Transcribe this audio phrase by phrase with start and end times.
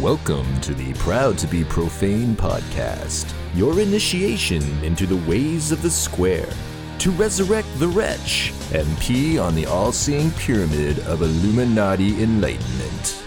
[0.00, 5.90] Welcome to the Proud to Be Profane podcast, your initiation into the ways of the
[5.90, 6.48] square,
[7.00, 13.24] to resurrect the wretch and pee on the all seeing pyramid of Illuminati enlightenment.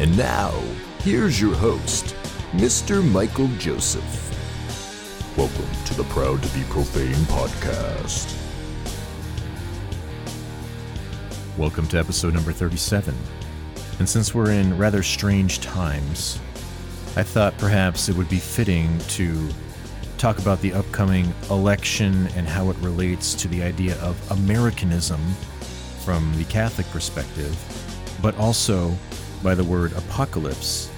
[0.00, 0.50] And now,
[0.98, 2.16] here's your host,
[2.54, 3.08] Mr.
[3.08, 4.02] Michael Joseph.
[5.36, 8.36] Welcome to the Proud to Be Profane podcast.
[11.56, 13.14] Welcome to episode number 37.
[14.00, 16.40] And since we're in rather strange times,
[17.16, 19.46] I thought perhaps it would be fitting to
[20.16, 25.20] talk about the upcoming election and how it relates to the idea of Americanism
[26.02, 27.54] from the Catholic perspective,
[28.22, 28.96] but also
[29.42, 30.90] by the word apocalypse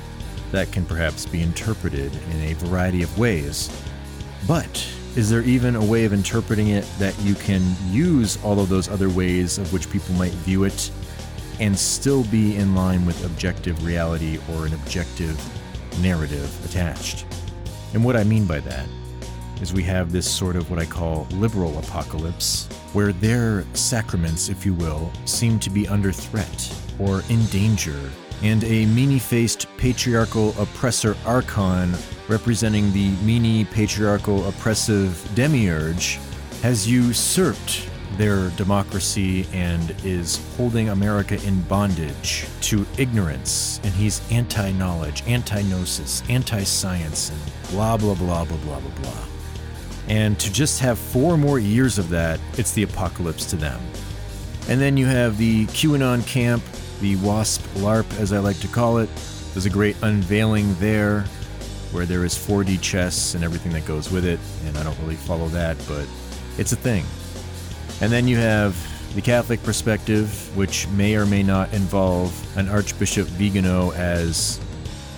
[0.53, 3.69] that can perhaps be interpreted in a variety of ways.
[4.47, 8.69] But is there even a way of interpreting it that you can use all of
[8.69, 10.93] those other ways of which people might view it
[11.63, 15.41] and still be in line with objective reality or an objective
[16.03, 17.25] narrative attached?
[17.95, 18.89] And what I mean by that
[19.61, 24.67] is we have this sort of what I call liberal apocalypse, where their sacraments, if
[24.67, 28.11] you will, seem to be under threat or in danger,
[28.43, 31.95] and a meanie faced patriarchal oppressor archon
[32.27, 36.19] representing the meanie patriarchal oppressive demiurge
[36.61, 43.81] has usurped their democracy and is holding America in bondage to ignorance.
[43.85, 47.41] And he's anti knowledge, anti gnosis, anti science, and
[47.71, 49.25] blah, blah, blah, blah, blah, blah, blah.
[50.09, 53.81] And to just have four more years of that, it's the apocalypse to them.
[54.69, 56.63] And then you have the QAnon camp,
[57.01, 59.09] the WASP LARP, as I like to call it.
[59.53, 61.23] There's a great unveiling there
[61.93, 64.41] where there is 4D chess and everything that goes with it.
[64.65, 66.07] And I don't really follow that, but
[66.59, 67.05] it's a thing.
[68.01, 68.77] And then you have
[69.15, 74.59] the Catholic perspective, which may or may not involve an Archbishop Vigano as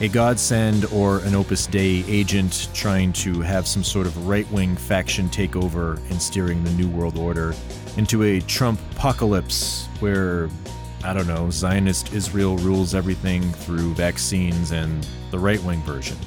[0.01, 4.75] a godsend or an Opus Dei agent trying to have some sort of right wing
[4.77, 7.55] faction take over and steering the New World Order
[7.97, 10.49] into a Trump apocalypse where,
[11.05, 16.19] I don't know, Zionist Israel rules everything through vaccines and the right wing version.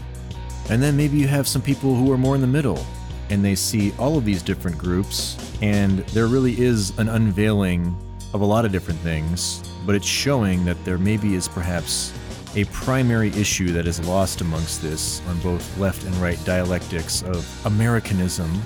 [0.70, 2.86] And then maybe you have some people who are more in the middle
[3.30, 7.96] and they see all of these different groups, and there really is an unveiling
[8.34, 12.14] of a lot of different things, but it's showing that there maybe is perhaps
[12.56, 17.66] a primary issue that is lost amongst this on both left and right dialectics of
[17.66, 18.62] Americanism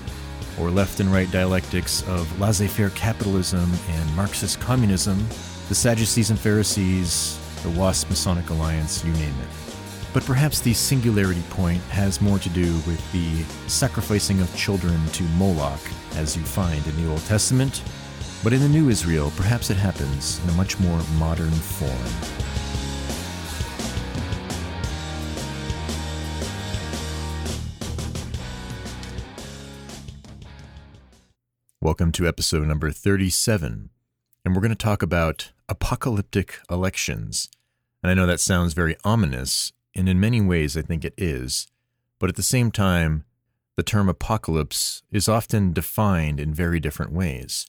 [0.59, 5.17] or left and right dialectics of laissez faire capitalism and Marxist communism,
[5.69, 9.60] the Sadducees and Pharisees, the WASP Masonic Alliance, you name it.
[10.13, 15.23] But perhaps the singularity point has more to do with the sacrificing of children to
[15.37, 15.79] Moloch,
[16.15, 17.81] as you find in the Old Testament.
[18.43, 21.91] But in the New Israel, perhaps it happens in a much more modern form.
[31.79, 33.89] Welcome to episode number 37,
[34.43, 37.47] and we're going to talk about apocalyptic elections.
[38.03, 41.67] And I know that sounds very ominous, and in many ways I think it is,
[42.19, 43.25] but at the same time,
[43.75, 47.67] the term apocalypse is often defined in very different ways.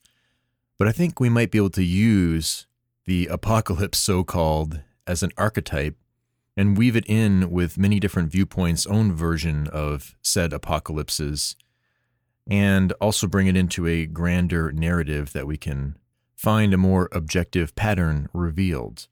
[0.77, 2.67] But I think we might be able to use
[3.05, 5.95] the apocalypse, so called, as an archetype
[6.55, 11.55] and weave it in with many different viewpoints' own version of said apocalypses,
[12.47, 15.97] and also bring it into a grander narrative that we can
[16.35, 19.07] find a more objective pattern revealed.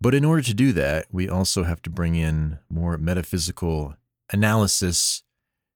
[0.00, 3.96] But in order to do that, we also have to bring in more metaphysical
[4.32, 5.22] analysis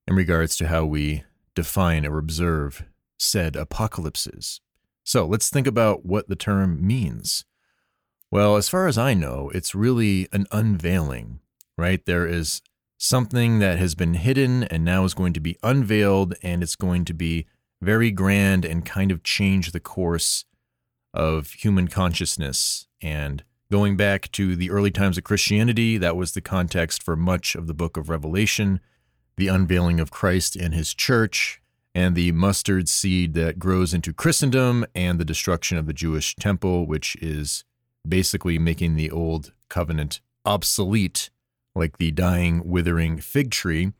[0.06, 1.24] in regards to how we
[1.54, 2.84] define or observe
[3.18, 4.60] said apocalypses.
[5.04, 7.44] So let's think about what the term means.
[8.30, 11.40] Well, as far as I know, it's really an unveiling,
[11.76, 12.04] right?
[12.04, 12.62] There is
[12.96, 17.04] something that has been hidden and now is going to be unveiled, and it's going
[17.04, 17.46] to be
[17.82, 20.46] very grand and kind of change the course
[21.12, 26.42] of human consciousness and Going back to the early times of Christianity, that was the
[26.42, 28.80] context for much of the book of Revelation,
[29.36, 31.62] the unveiling of Christ and his church,
[31.94, 36.86] and the mustard seed that grows into Christendom, and the destruction of the Jewish temple,
[36.86, 37.64] which is
[38.06, 41.30] basically making the old covenant obsolete,
[41.74, 43.92] like the dying, withering fig tree.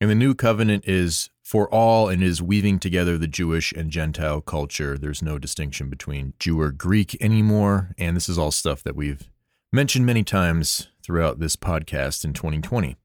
[0.00, 4.40] And the new covenant is for all and is weaving together the Jewish and Gentile
[4.40, 4.96] culture.
[4.96, 7.90] There's no distinction between Jew or Greek anymore.
[7.98, 9.28] And this is all stuff that we've
[9.70, 12.96] mentioned many times throughout this podcast in 2020.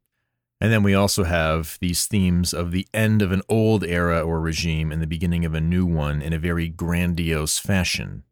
[0.62, 4.40] And then we also have these themes of the end of an old era or
[4.40, 8.24] regime and the beginning of a new one in a very grandiose fashion.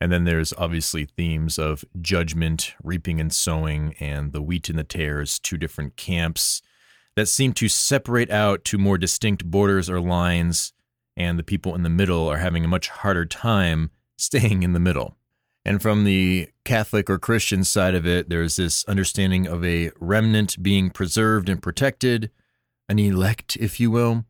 [0.00, 4.84] And then there's obviously themes of judgment, reaping and sowing, and the wheat and the
[4.84, 6.62] tares, two different camps
[7.16, 10.72] that seem to separate out to more distinct borders or lines,
[11.16, 14.80] and the people in the middle are having a much harder time staying in the
[14.80, 15.16] middle.
[15.64, 20.62] And from the Catholic or Christian side of it, there's this understanding of a remnant
[20.62, 22.30] being preserved and protected,
[22.88, 24.24] an elect, if you will.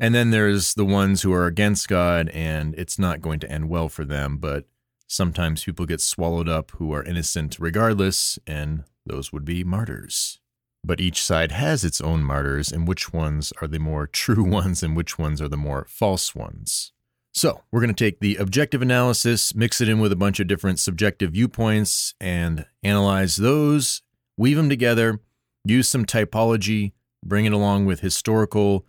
[0.00, 3.68] And then there's the ones who are against God, and it's not going to end
[3.68, 4.38] well for them.
[4.38, 4.64] But
[5.06, 10.40] sometimes people get swallowed up who are innocent regardless, and those would be martyrs.
[10.84, 14.82] But each side has its own martyrs, and which ones are the more true ones
[14.82, 16.92] and which ones are the more false ones.
[17.34, 20.46] So, we're going to take the objective analysis, mix it in with a bunch of
[20.46, 24.02] different subjective viewpoints, and analyze those,
[24.36, 25.18] weave them together,
[25.64, 26.92] use some typology,
[27.24, 28.84] bring it along with historical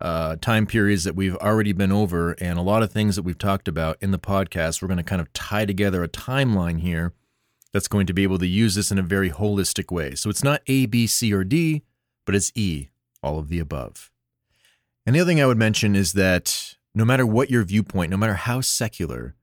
[0.00, 3.38] uh, time periods that we've already been over, and a lot of things that we've
[3.38, 4.80] talked about in the podcast.
[4.80, 7.14] We're going to kind of tie together a timeline here
[7.72, 10.14] that's going to be able to use this in a very holistic way.
[10.14, 11.82] So, it's not A, B, C, or D,
[12.24, 12.88] but it's E,
[13.22, 14.10] all of the above.
[15.06, 18.16] And the other thing I would mention is that no matter what your viewpoint, no
[18.16, 19.34] matter how secular,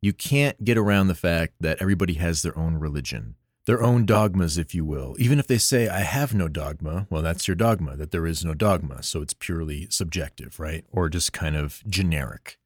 [0.00, 3.34] you can't get around the fact that everybody has their own religion,
[3.66, 5.16] their own dogmas, if you will.
[5.18, 8.44] Even if they say, I have no dogma, well, that's your dogma, that there is
[8.44, 9.02] no dogma.
[9.02, 10.84] So it's purely subjective, right?
[10.92, 12.58] Or just kind of generic,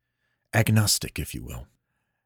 [0.55, 1.67] agnostic, if you will.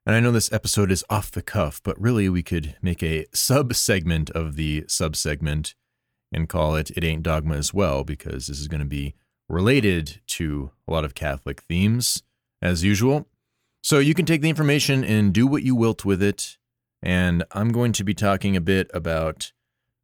[0.07, 3.27] And I know this episode is off the cuff, but really we could make a
[3.35, 5.75] sub segment of the sub segment
[6.33, 9.17] and call it It Ain't Dogma as well, because this is going to be
[9.49, 12.23] related to a lot of Catholic themes,
[12.63, 13.27] as usual.
[13.83, 16.57] So you can take the information and do what you wilt with it.
[17.03, 19.51] And I'm going to be talking a bit about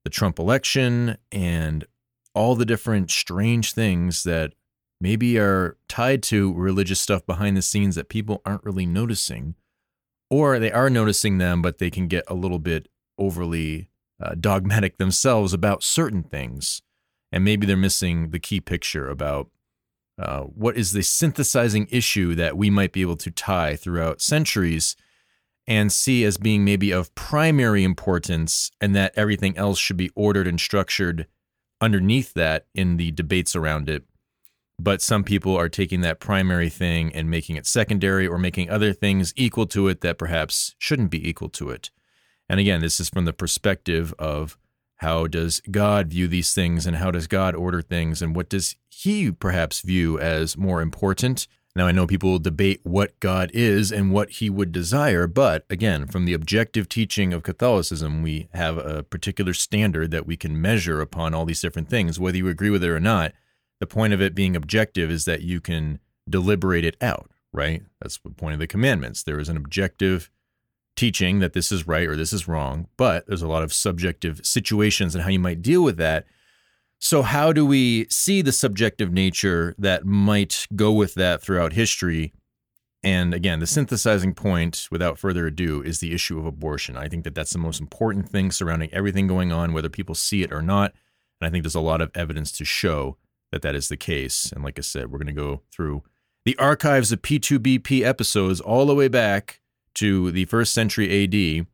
[0.02, 1.84] the Trump election and
[2.34, 4.52] all the different strange things that
[5.00, 9.55] maybe are tied to religious stuff behind the scenes that people aren't really noticing.
[10.32, 12.88] Or they are noticing them, but they can get a little bit
[13.19, 13.88] overly
[14.20, 16.82] uh, dogmatic themselves about certain things
[17.32, 19.50] and maybe they're missing the key picture about
[20.19, 24.94] uh, what is the synthesizing issue that we might be able to tie throughout centuries
[25.67, 30.46] and see as being maybe of primary importance, and that everything else should be ordered
[30.46, 31.26] and structured
[31.81, 34.05] underneath that in the debates around it.
[34.78, 38.92] But some people are taking that primary thing and making it secondary or making other
[38.92, 41.90] things equal to it that perhaps shouldn't be equal to it.
[42.48, 44.58] And again, this is from the perspective of
[44.96, 48.76] how does God view these things and how does God order things and what does
[48.88, 51.46] he perhaps view as more important?
[51.74, 55.64] Now, I know people will debate what God is and what he would desire, but
[55.70, 60.60] again, from the objective teaching of Catholicism, we have a particular standard that we can
[60.60, 63.32] measure upon all these different things, whether you agree with it or not.
[63.82, 65.99] The point of it being objective is that you can
[66.31, 67.82] deliberate it out, right?
[68.00, 69.25] That's the point of the commandments.
[69.25, 70.31] There is an objective
[70.94, 74.46] teaching that this is right or this is wrong, but there's a lot of subjective
[74.46, 76.26] situations and how you might deal with that.
[77.00, 82.32] So, how do we see the subjective nature that might go with that throughout history?
[83.02, 86.96] And again, the synthesizing point, without further ado, is the issue of abortion.
[86.96, 90.44] I think that that's the most important thing surrounding everything going on, whether people see
[90.44, 90.94] it or not.
[91.40, 93.17] And I think there's a lot of evidence to show
[93.52, 94.50] that that is the case.
[94.50, 96.02] And like I said, we're going to go through
[96.44, 99.60] the archives of P2BP episodes all the way back
[99.94, 101.66] to the first century AD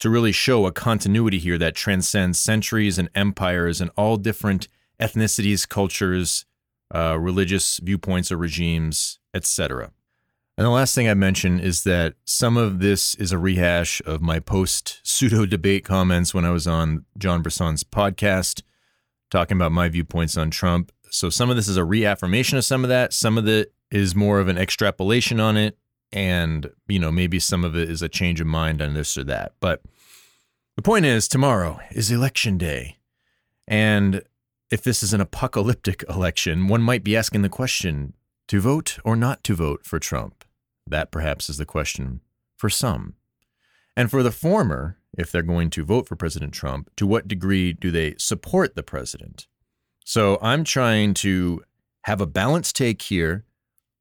[0.00, 4.66] to really show a continuity here that transcends centuries and empires and all different
[4.98, 6.44] ethnicities, cultures,
[6.92, 9.92] uh, religious viewpoints or regimes, etc.
[10.58, 14.20] And the last thing I mention is that some of this is a rehash of
[14.20, 18.62] my post pseudo debate comments when I was on John Bresson's podcast
[19.30, 20.92] talking about my viewpoints on Trump.
[21.12, 23.12] So some of this is a reaffirmation of some of that.
[23.12, 25.76] Some of it is more of an extrapolation on it.
[26.10, 29.24] And you know maybe some of it is a change of mind on this or
[29.24, 29.52] that.
[29.60, 29.82] But
[30.74, 32.96] the point is tomorrow is election day.
[33.68, 34.22] And
[34.70, 38.14] if this is an apocalyptic election one might be asking the question
[38.48, 40.46] to vote or not to vote for Trump?
[40.86, 42.22] That perhaps is the question
[42.56, 43.16] for some.
[43.94, 47.74] And for the former if they're going to vote for President Trump to what degree
[47.74, 49.46] do they support the president
[50.04, 51.62] so i'm trying to
[52.04, 53.44] have a balanced take here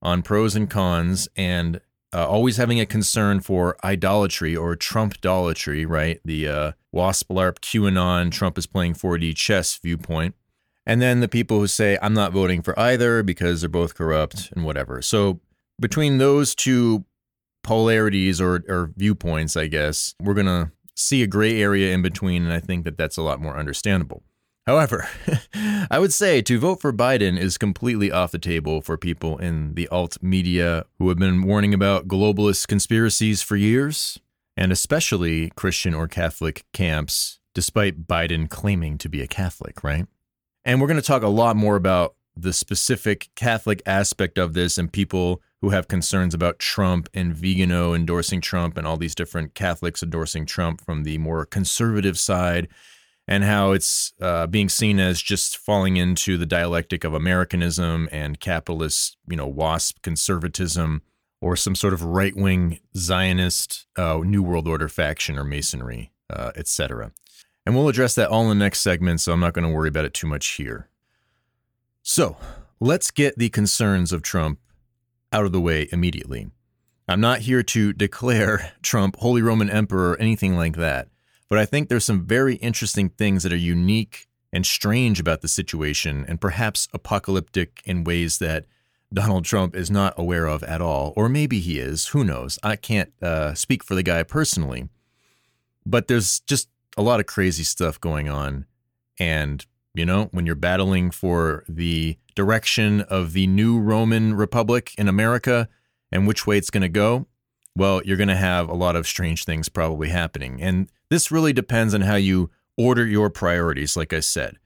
[0.02, 1.80] on pros and cons and
[2.14, 6.20] uh, always having a concern for idolatry or Trump-dolatry, right?
[6.26, 10.36] The uh, WASP, LARP, QAnon, Trump is playing 4D chess viewpoint.
[10.86, 14.52] And then the people who say, I'm not voting for either because they're both corrupt
[14.54, 15.02] and whatever.
[15.02, 15.40] So
[15.80, 17.06] between those two
[17.64, 22.44] polarities or, or viewpoints, I guess, we're going to see a gray area in between.
[22.44, 24.24] And I think that that's a lot more understandable.
[24.68, 25.08] However,
[25.90, 29.74] I would say to vote for Biden is completely off the table for people in
[29.74, 34.20] the alt media who have been warning about globalist conspiracies for years,
[34.56, 40.06] and especially Christian or Catholic camps, despite Biden claiming to be a Catholic, right?
[40.64, 44.78] And we're going to talk a lot more about the specific Catholic aspect of this
[44.78, 49.54] and people who have concerns about Trump and Vigano endorsing Trump and all these different
[49.54, 52.68] Catholics endorsing Trump from the more conservative side
[53.32, 58.42] and how it's uh, being seen as just falling into the dialectic of Americanism and
[58.42, 61.02] capitalist, you know, WASP conservatism
[61.40, 66.52] or some sort of right wing Zionist uh, New World Order faction or Masonry, uh,
[66.58, 67.14] etc.
[67.66, 69.88] And we'll address that all in the next segment, so I'm not going to worry
[69.88, 70.90] about it too much here.
[72.04, 72.36] So
[72.82, 74.60] let's get the concerns of Trump
[75.32, 76.50] out of the way immediately.
[77.08, 81.08] I'm not here to declare Trump Holy Roman Emperor or anything like that,
[81.52, 85.50] but I think there's some very interesting things that are unique and strange about the
[85.50, 88.68] situation and perhaps apocalyptic in ways that
[89.14, 92.08] Donald Trump is not aware of at all, or maybe he is.
[92.08, 92.58] Who knows?
[92.64, 94.88] I can't uh, speak for the guy personally,
[95.86, 98.66] but there's just a lot of crazy stuff going on.
[99.20, 105.10] And you know, when you're battling for the direction of the new Roman Republic in
[105.10, 105.68] America
[106.14, 107.28] and which way it's going to go,
[107.76, 110.62] well, you're going to have a lot of strange things probably happening.
[110.62, 114.58] And this really depends on how you order your priorities, like I said.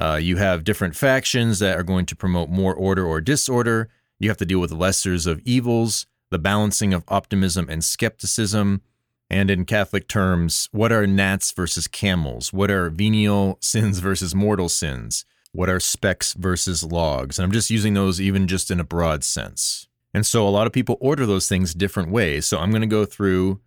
[0.00, 3.88] Uh, you have different factions that are going to promote more order or disorder.
[4.18, 8.82] You have to deal with lessers of evils, the balancing of optimism and skepticism,
[9.30, 12.52] and in Catholic terms, what are gnats versus camels?
[12.52, 15.24] What are venial sins versus mortal sins?
[15.52, 17.38] What are specks versus logs?
[17.38, 19.86] And I'm just using those even just in a broad sense.
[20.12, 22.46] And so a lot of people order those things different ways.
[22.46, 23.60] So I'm going to go through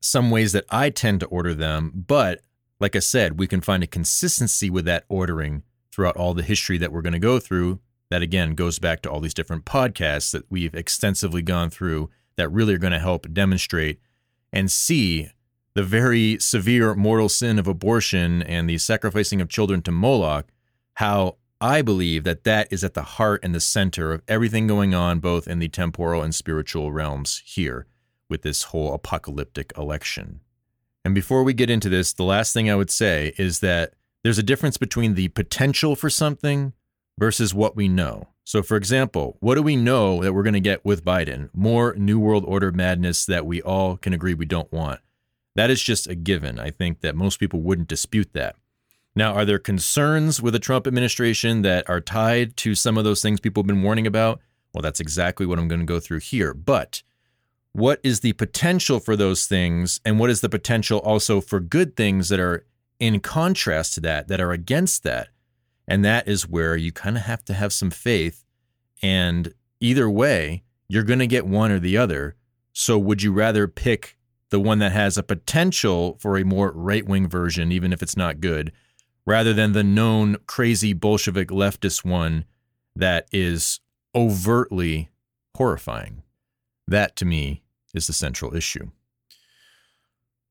[0.00, 1.92] some ways that I tend to order them.
[1.94, 2.42] But
[2.80, 6.78] like I said, we can find a consistency with that ordering throughout all the history
[6.78, 7.80] that we're going to go through.
[8.10, 12.52] That again goes back to all these different podcasts that we've extensively gone through that
[12.52, 13.98] really are going to help demonstrate
[14.52, 15.30] and see
[15.74, 20.46] the very severe mortal sin of abortion and the sacrificing of children to Moloch,
[20.94, 24.94] how I believe that that is at the heart and the center of everything going
[24.94, 27.86] on, both in the temporal and spiritual realms here
[28.28, 30.40] with this whole apocalyptic election.
[31.04, 34.38] And before we get into this, the last thing I would say is that there's
[34.38, 36.72] a difference between the potential for something
[37.18, 38.28] versus what we know.
[38.44, 41.48] So, for example, what do we know that we're going to get with Biden?
[41.54, 45.00] More New World Order madness that we all can agree we don't want.
[45.54, 46.60] That is just a given.
[46.60, 48.56] I think that most people wouldn't dispute that.
[49.16, 53.22] Now, are there concerns with the Trump administration that are tied to some of those
[53.22, 54.40] things people have been warning about?
[54.74, 56.52] Well, that's exactly what I'm going to go through here.
[56.52, 57.02] But
[57.72, 60.00] what is the potential for those things?
[60.04, 62.66] And what is the potential also for good things that are
[63.00, 65.28] in contrast to that, that are against that?
[65.88, 68.44] And that is where you kind of have to have some faith.
[69.02, 72.36] And either way, you're going to get one or the other.
[72.74, 74.18] So would you rather pick
[74.50, 78.16] the one that has a potential for a more right wing version, even if it's
[78.16, 78.72] not good,
[79.26, 82.44] rather than the known crazy Bolshevik leftist one
[82.94, 83.80] that is
[84.14, 85.10] overtly
[85.56, 86.22] horrifying?
[86.86, 88.90] That to me is the central issue.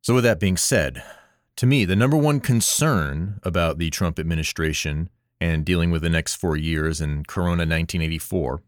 [0.01, 1.01] So, with that being said,
[1.55, 6.35] to me, the number one concern about the Trump administration and dealing with the next
[6.35, 8.61] four years and Corona 1984.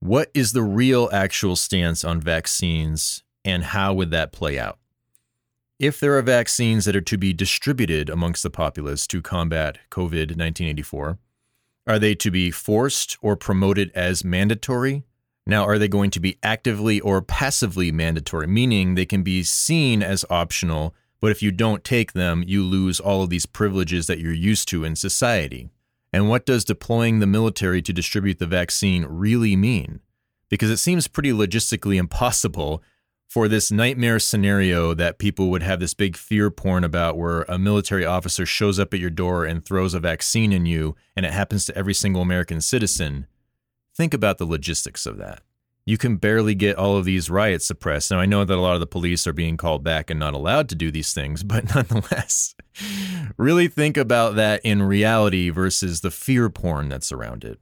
[0.00, 4.78] What is the real actual stance on vaccines and how would that play out?
[5.78, 10.36] If there are vaccines that are to be distributed amongst the populace to combat COVID
[10.36, 11.18] 1984,
[11.86, 15.04] are they to be forced or promoted as mandatory?
[15.46, 20.02] Now, are they going to be actively or passively mandatory, meaning they can be seen
[20.02, 24.18] as optional but if you don't take them, you lose all of these privileges that
[24.18, 25.70] you're used to in society.
[26.12, 30.00] And what does deploying the military to distribute the vaccine really mean?
[30.50, 32.82] Because it seems pretty logistically impossible
[33.28, 37.58] for this nightmare scenario that people would have this big fear porn about where a
[37.58, 41.32] military officer shows up at your door and throws a vaccine in you and it
[41.32, 43.26] happens to every single American citizen.
[43.96, 45.42] Think about the logistics of that
[45.86, 48.10] you can barely get all of these riots suppressed.
[48.10, 50.34] Now, I know that a lot of the police are being called back and not
[50.34, 52.54] allowed to do these things, but nonetheless,
[53.36, 57.60] really think about that in reality versus the fear porn that's around it.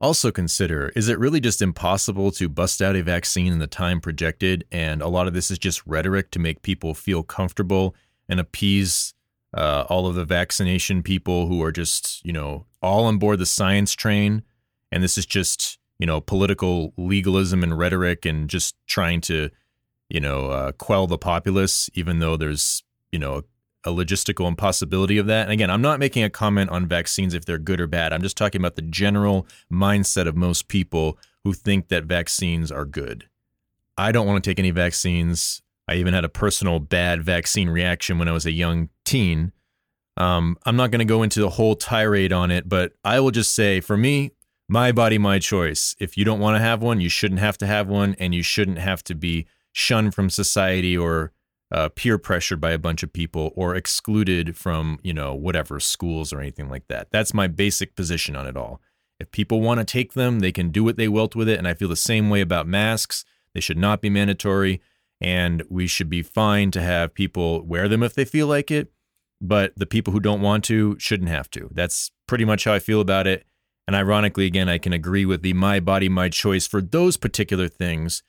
[0.00, 4.00] Also, consider is it really just impossible to bust out a vaccine in the time
[4.00, 4.64] projected?
[4.70, 7.94] And a lot of this is just rhetoric to make people feel comfortable
[8.28, 9.14] and appease
[9.54, 13.46] uh, all of the vaccination people who are just, you know, all on board the
[13.46, 14.42] science train.
[14.90, 19.50] And this is just you know, political legalism and rhetoric and just trying to,
[20.08, 22.82] you know, uh, quell the populace, even though there's,
[23.12, 23.42] you know,
[23.84, 25.42] a logistical impossibility of that.
[25.42, 28.12] And again, I'm not making a comment on vaccines if they're good or bad.
[28.12, 32.84] I'm just talking about the general mindset of most people who think that vaccines are
[32.84, 33.28] good.
[33.98, 35.62] I don't want to take any vaccines.
[35.86, 39.52] I even had a personal bad vaccine reaction when I was a young teen.
[40.16, 43.30] Um, I'm not going to go into the whole tirade on it, but I will
[43.30, 44.32] just say for me,
[44.68, 45.94] my body, my choice.
[45.98, 48.42] If you don't want to have one, you shouldn't have to have one, and you
[48.42, 51.32] shouldn't have to be shunned from society or
[51.74, 56.32] uh, peer pressured by a bunch of people or excluded from, you know, whatever schools
[56.32, 57.08] or anything like that.
[57.10, 58.80] That's my basic position on it all.
[59.18, 61.58] If people want to take them, they can do what they wilt with it.
[61.58, 63.24] And I feel the same way about masks.
[63.54, 64.80] They should not be mandatory.
[65.20, 68.92] And we should be fine to have people wear them if they feel like it.
[69.40, 71.70] But the people who don't want to shouldn't have to.
[71.72, 73.46] That's pretty much how I feel about it.
[73.88, 77.66] And ironically, again, I can agree with the my body, my choice for those particular
[77.66, 78.22] things.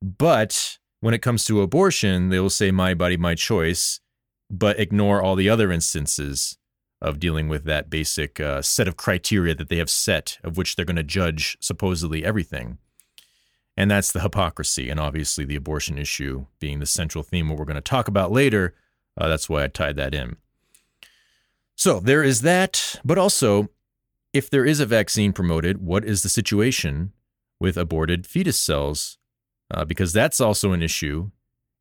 [0.00, 4.00] But when it comes to abortion, they will say my body, my choice,
[4.50, 6.58] but ignore all the other instances
[7.00, 10.76] of dealing with that basic uh, set of criteria that they have set, of which
[10.76, 12.78] they're going to judge supposedly everything.
[13.76, 14.88] And that's the hypocrisy.
[14.88, 18.32] And obviously, the abortion issue being the central theme, what we're going to talk about
[18.32, 18.74] later.
[19.18, 20.36] Uh, that's why I tied that in.
[21.74, 22.98] So there is that.
[23.04, 23.68] But also,
[24.32, 27.12] if there is a vaccine promoted, what is the situation
[27.60, 29.18] with aborted fetus cells?
[29.70, 31.30] Uh, because that's also an issue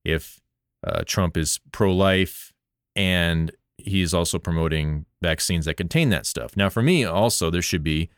[0.04, 0.40] if
[0.86, 2.52] uh, Trump is pro life
[2.96, 6.58] and he's also promoting vaccines that contain that stuff.
[6.58, 8.10] Now, for me, also, there should be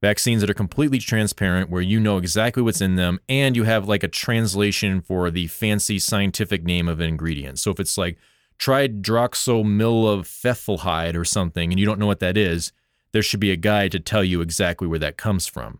[0.00, 3.88] vaccines that are completely transparent where you know exactly what's in them and you have
[3.88, 7.60] like a translation for the fancy scientific name of an ingredient.
[7.60, 8.18] So if it's like
[8.58, 12.72] tridroxymilofethalhide or something and you don't know what that is,
[13.12, 15.78] there should be a guide to tell you exactly where that comes from.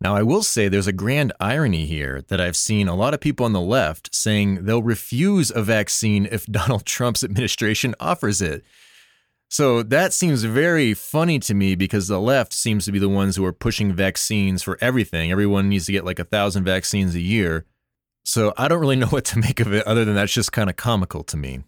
[0.00, 3.20] Now, I will say there's a grand irony here that I've seen a lot of
[3.20, 8.64] people on the left saying they'll refuse a vaccine if Donald Trump's administration offers it.
[9.50, 13.34] So that seems very funny to me because the left seems to be the ones
[13.34, 15.32] who are pushing vaccines for everything.
[15.32, 17.64] Everyone needs to get like a thousand vaccines a year.
[18.24, 20.70] So I don't really know what to make of it other than that's just kind
[20.70, 21.64] of comical to me.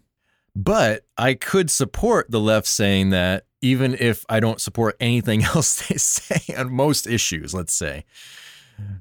[0.55, 5.87] But I could support the left saying that even if I don't support anything else
[5.87, 8.05] they say on most issues, let's say.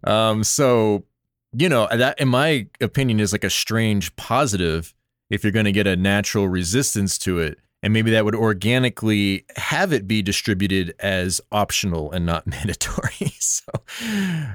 [0.04, 1.04] Um, so,
[1.52, 4.94] you know, that in my opinion is like a strange positive
[5.30, 7.58] if you're going to get a natural resistance to it.
[7.82, 13.32] And maybe that would organically have it be distributed as optional and not mandatory.
[13.38, 13.72] so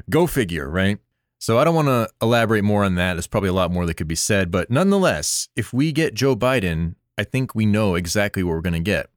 [0.10, 1.00] go figure, right?
[1.40, 3.14] So I don't want to elaborate more on that.
[3.14, 4.52] There's probably a lot more that could be said.
[4.52, 8.74] But nonetheless, if we get Joe Biden, I think we know exactly what we're going
[8.74, 9.10] to get.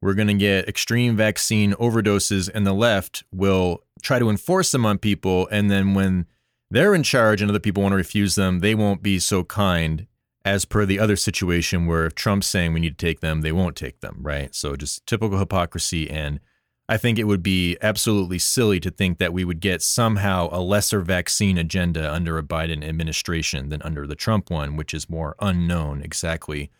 [0.00, 4.86] We're going to get extreme vaccine overdoses, and the left will try to enforce them
[4.86, 5.48] on people.
[5.50, 6.26] And then when
[6.70, 10.06] they're in charge and other people want to refuse them, they won't be so kind
[10.44, 13.52] as per the other situation where if Trump's saying we need to take them, they
[13.52, 14.54] won't take them, right?
[14.54, 16.08] So just typical hypocrisy.
[16.08, 16.40] And
[16.88, 20.60] I think it would be absolutely silly to think that we would get somehow a
[20.60, 25.34] lesser vaccine agenda under a Biden administration than under the Trump one, which is more
[25.40, 26.70] unknown exactly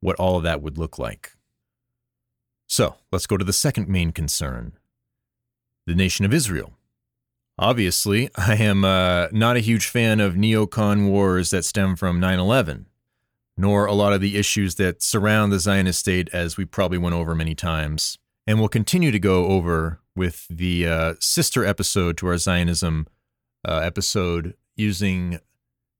[0.00, 1.32] what all of that would look like.
[2.70, 4.74] So let's go to the second main concern
[5.88, 6.74] the nation of Israel.
[7.58, 12.38] Obviously, I am uh, not a huge fan of neocon wars that stem from 9
[12.38, 12.86] 11,
[13.56, 17.16] nor a lot of the issues that surround the Zionist state, as we probably went
[17.16, 22.28] over many times, and will continue to go over with the uh, sister episode to
[22.28, 23.08] our Zionism
[23.66, 25.40] uh, episode using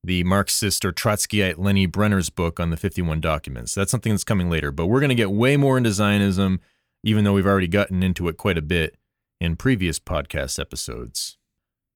[0.03, 3.75] the Marxist or Trotskyite Lenni Brenner's book on the 51 documents.
[3.75, 6.59] That's something that's coming later, but we're going to get way more into Zionism,
[7.03, 8.97] even though we've already gotten into it quite a bit
[9.39, 11.37] in previous podcast episodes.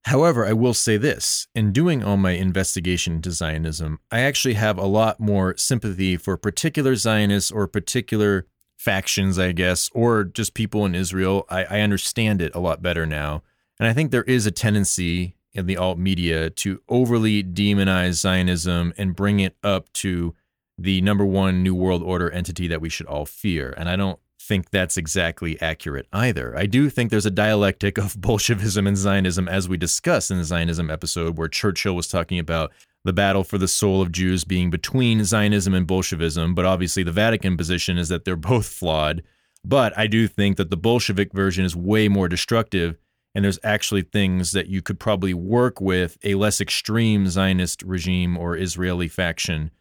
[0.06, 4.78] However, I will say this in doing all my investigation into Zionism, I actually have
[4.78, 8.46] a lot more sympathy for particular Zionists or particular
[8.78, 11.46] factions, I guess, or just people in Israel.
[11.50, 13.42] I, I understand it a lot better now.
[13.80, 18.94] And I think there is a tendency in the alt media to overly demonize Zionism
[18.98, 20.36] and bring it up to
[20.78, 23.74] the number one New World Order entity that we should all fear.
[23.78, 26.56] And I don't think that's exactly accurate either.
[26.58, 30.44] I do think there's a dialectic of Bolshevism and Zionism, as we discussed in the
[30.44, 32.72] Zionism episode, where Churchill was talking about
[33.06, 36.54] the battle for the soul of Jews being between Zionism and Bolshevism.
[36.54, 39.24] But obviously, the Vatican position is that they're both flawed.
[39.64, 42.98] But I do think that the Bolshevik version is way more destructive
[43.36, 48.38] and there's actually things that you could probably work with a less extreme Zionist regime
[48.38, 49.72] or Israeli faction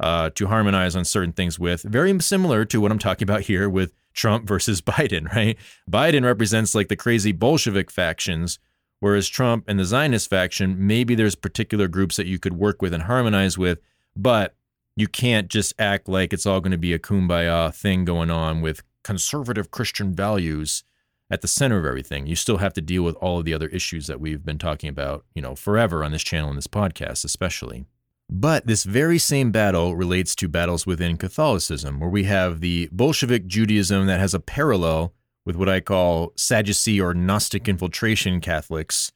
[0.00, 1.82] uh, to harmonize on certain things with.
[1.82, 5.58] Very similar to what I'm talking about here with Trump versus Biden, right?
[5.88, 8.58] Biden represents like the crazy Bolshevik factions,
[9.00, 12.94] whereas Trump and the Zionist faction, maybe there's particular groups that you could work with
[12.94, 13.80] and harmonize with,
[14.16, 14.56] but
[14.96, 18.62] you can't just act like it's all going to be a kumbaya thing going on
[18.62, 20.84] with conservative Christian values
[21.30, 22.26] at the center of everything.
[22.26, 24.88] You still have to deal with all of the other issues that we've been talking
[24.88, 27.86] about, you know, forever on this channel and this podcast, especially.
[28.30, 33.46] But this very same battle relates to battles within Catholicism, where we have the Bolshevik
[33.46, 35.12] Judaism that has a parallel
[35.44, 39.12] with what I call Sadducee or Gnostic infiltration Catholics,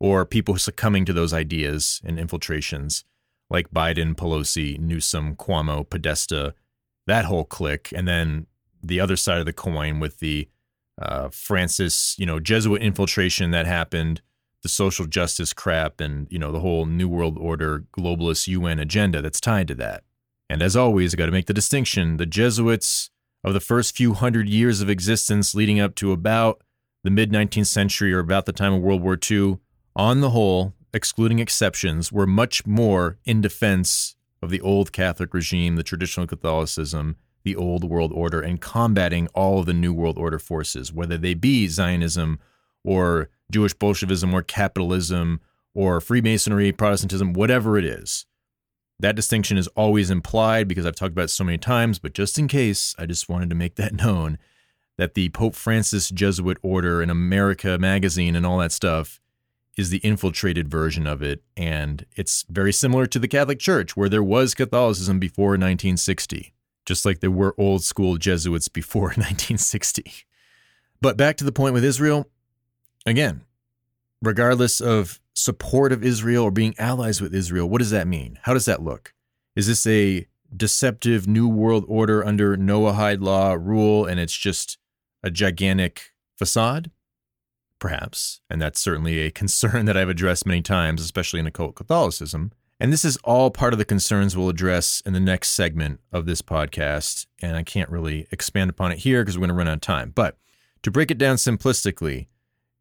[0.00, 3.04] or people succumbing to those ideas and infiltrations,
[3.50, 6.54] like Biden, Pelosi, Newsom, Cuomo, Podesta,
[7.06, 8.46] that whole clique, and then
[8.82, 10.48] the other side of the coin with the
[11.00, 14.22] uh, Francis, you know, Jesuit infiltration that happened
[14.62, 19.22] the social justice crap and, you know, the whole New World Order globalist UN agenda
[19.22, 20.02] that's tied to that.
[20.48, 23.10] And as always, I got to make the distinction the Jesuits
[23.44, 26.62] of the first few hundred years of existence leading up to about
[27.04, 29.58] the mid 19th century or about the time of World War II,
[29.94, 35.76] on the whole, excluding exceptions, were much more in defense of the old Catholic regime,
[35.76, 40.40] the traditional Catholicism, the old world order, and combating all of the New World Order
[40.40, 42.40] forces, whether they be Zionism
[42.84, 45.40] or Jewish Bolshevism or capitalism
[45.72, 48.26] or Freemasonry, Protestantism, whatever it is.
[48.98, 52.36] That distinction is always implied because I've talked about it so many times, but just
[52.36, 54.38] in case, I just wanted to make that known
[54.98, 59.20] that the Pope Francis Jesuit Order and America magazine and all that stuff
[59.76, 61.44] is the infiltrated version of it.
[61.56, 66.54] And it's very similar to the Catholic Church, where there was Catholicism before 1960,
[66.86, 70.04] just like there were old school Jesuits before 1960.
[71.00, 72.30] But back to the point with Israel,
[73.04, 73.42] again,
[74.22, 78.38] regardless of support of Israel or being allies with Israel, what does that mean?
[78.42, 79.12] How does that look?
[79.54, 84.78] Is this a deceptive new world order under Noahide law rule and it's just
[85.22, 86.90] a gigantic facade?
[87.78, 88.40] Perhaps.
[88.48, 92.52] And that's certainly a concern that I've addressed many times, especially in occult Catholicism.
[92.78, 96.26] And this is all part of the concerns we'll address in the next segment of
[96.26, 97.26] this podcast.
[97.40, 99.80] And I can't really expand upon it here because we're going to run out of
[99.80, 100.12] time.
[100.14, 100.36] But
[100.82, 102.26] to break it down simplistically,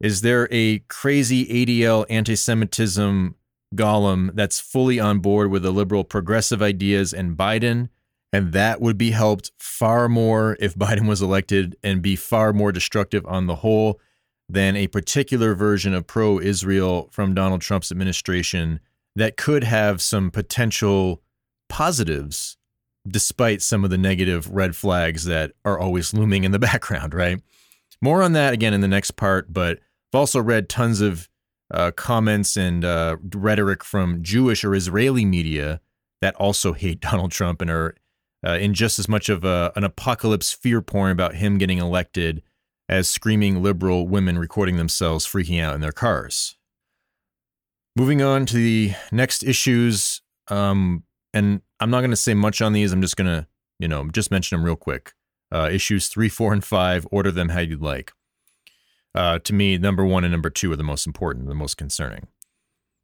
[0.01, 3.35] is there a crazy ADL anti Semitism
[3.73, 7.89] golem that's fully on board with the liberal progressive ideas and Biden?
[8.33, 12.73] And that would be helped far more if Biden was elected and be far more
[12.73, 14.01] destructive on the whole
[14.49, 18.81] than a particular version of pro Israel from Donald Trump's administration
[19.15, 21.21] that could have some potential
[21.69, 22.57] positives
[23.07, 27.41] despite some of the negative red flags that are always looming in the background, right?
[28.01, 29.79] More on that again in the next part, but
[30.13, 31.29] I've also read tons of
[31.71, 35.81] uh, comments and uh, rhetoric from Jewish or Israeli media
[36.21, 37.95] that also hate Donald Trump and are
[38.45, 42.43] uh, in just as much of a, an apocalypse fear porn about him getting elected
[42.87, 46.55] as screaming liberal women recording themselves freaking out in their cars.
[47.95, 51.03] Moving on to the next issues, um,
[51.33, 52.91] and I'm not going to say much on these.
[52.91, 53.47] I'm just going to,
[53.79, 55.13] you know, just mention them real quick.
[55.51, 57.07] Uh, issues three, four, and five.
[57.11, 58.11] Order them how you'd like
[59.15, 62.27] uh, to me, number one and number two are the most important, the most concerning.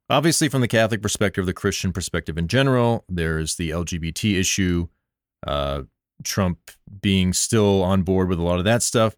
[0.09, 4.89] Obviously, from the Catholic perspective, the Christian perspective in general, there's the LGBT issue,
[5.47, 5.83] uh,
[6.23, 9.15] Trump being still on board with a lot of that stuff.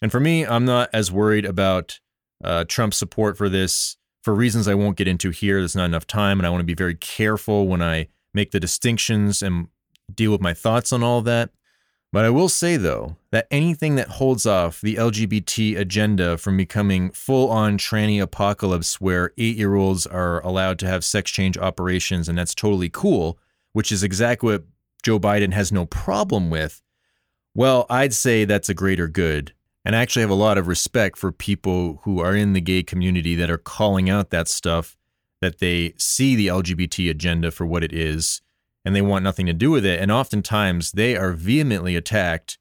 [0.00, 2.00] And for me, I'm not as worried about
[2.42, 5.58] uh, Trump's support for this for reasons I won't get into here.
[5.58, 8.60] There's not enough time, and I want to be very careful when I make the
[8.60, 9.68] distinctions and
[10.14, 11.50] deal with my thoughts on all that.
[12.12, 17.10] But I will say, though, that anything that holds off the LGBT agenda from becoming
[17.10, 22.28] full on tranny apocalypse where eight year olds are allowed to have sex change operations
[22.28, 23.38] and that's totally cool,
[23.72, 24.64] which is exactly what
[25.02, 26.82] Joe Biden has no problem with,
[27.54, 29.54] well, I'd say that's a greater good.
[29.84, 32.82] And I actually have a lot of respect for people who are in the gay
[32.82, 34.96] community that are calling out that stuff,
[35.40, 38.42] that they see the LGBT agenda for what it is
[38.84, 40.00] and they want nothing to do with it.
[40.00, 42.58] And oftentimes they are vehemently attacked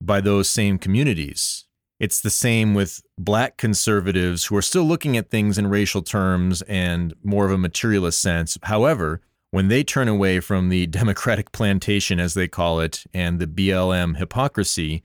[0.00, 1.64] by those same communities.
[2.00, 6.60] It's the same with black conservatives who are still looking at things in racial terms
[6.62, 8.58] and more of a materialist sense.
[8.64, 9.20] However,
[9.52, 14.16] when they turn away from the democratic plantation, as they call it, and the BLM
[14.16, 15.02] hypocrisy,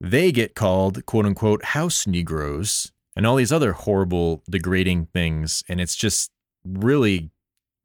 [0.00, 5.64] they get called quote unquote house Negroes and all these other horrible, degrading things.
[5.68, 6.30] And it's just
[6.64, 7.30] really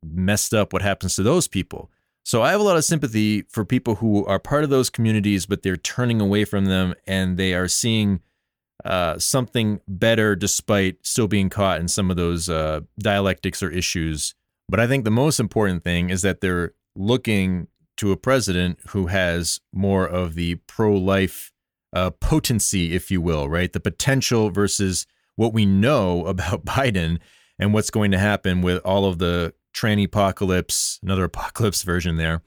[0.05, 1.89] messed up what happens to those people.
[2.25, 5.45] So I have a lot of sympathy for people who are part of those communities,
[5.45, 8.21] but they're turning away from them and they are seeing
[8.85, 14.35] uh, something better despite still being caught in some of those uh, dialectics or issues.
[14.69, 19.07] But I think the most important thing is that they're looking to a president who
[19.07, 21.52] has more of the pro life
[21.93, 23.71] uh, potency, if you will, right?
[23.71, 27.19] The potential versus what we know about Biden
[27.59, 32.41] and what's going to happen with all of the tranny apocalypse, another apocalypse version there,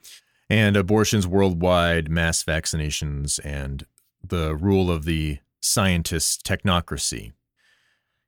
[0.49, 3.85] and abortions worldwide, mass vaccinations, and
[4.23, 7.33] the rule of the scientist technocracy.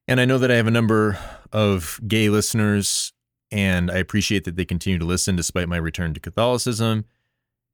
[0.07, 1.17] And I know that I have a number
[1.51, 3.13] of gay listeners,
[3.51, 7.05] and I appreciate that they continue to listen despite my return to Catholicism.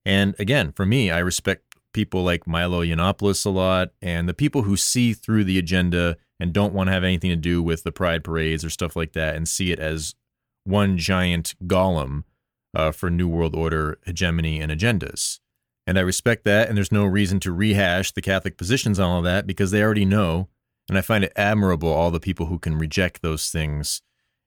[0.06, 4.64] And again, for me, I respect people like Milo Yiannopoulos a lot, and the people
[4.64, 7.92] who see through the agenda and don't want to have anything to do with the
[7.92, 10.14] pride parades or stuff like that and see it as
[10.66, 12.26] one giant golem
[12.76, 15.40] uh, for New World Order hegemony and agendas.
[15.88, 19.22] And I respect that, and there's no reason to rehash the Catholic positions on all
[19.22, 20.50] that because they already know.
[20.90, 24.02] And I find it admirable all the people who can reject those things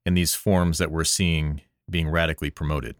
[0.04, 2.96] in these forms that we're seeing being radically promoted.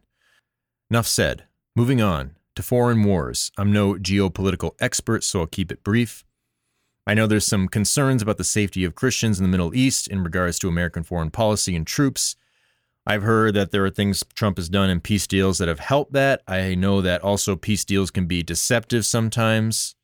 [0.91, 1.45] Enough said.
[1.77, 3.53] Moving on to foreign wars.
[3.57, 6.25] I'm no geopolitical expert, so I'll keep it brief.
[7.07, 10.25] I know there's some concerns about the safety of Christians in the Middle East in
[10.25, 12.35] regards to American foreign policy and troops.
[13.07, 16.15] I've heard that there are things Trump has done in peace deals that have helped
[16.15, 16.43] that.
[16.49, 19.95] I know that also peace deals can be deceptive sometimes.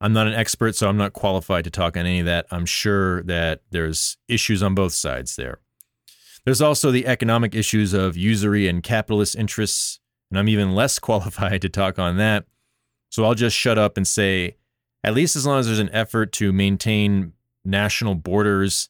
[0.00, 2.46] I'm not an expert, so I'm not qualified to talk on any of that.
[2.52, 5.58] I'm sure that there's issues on both sides there.
[6.44, 9.98] There's also the economic issues of usury and capitalist interests,
[10.34, 12.44] and I'm even less qualified to talk on that.
[13.10, 14.56] So I'll just shut up and say,
[15.04, 17.32] at least as long as there's an effort to maintain
[17.64, 18.88] national borders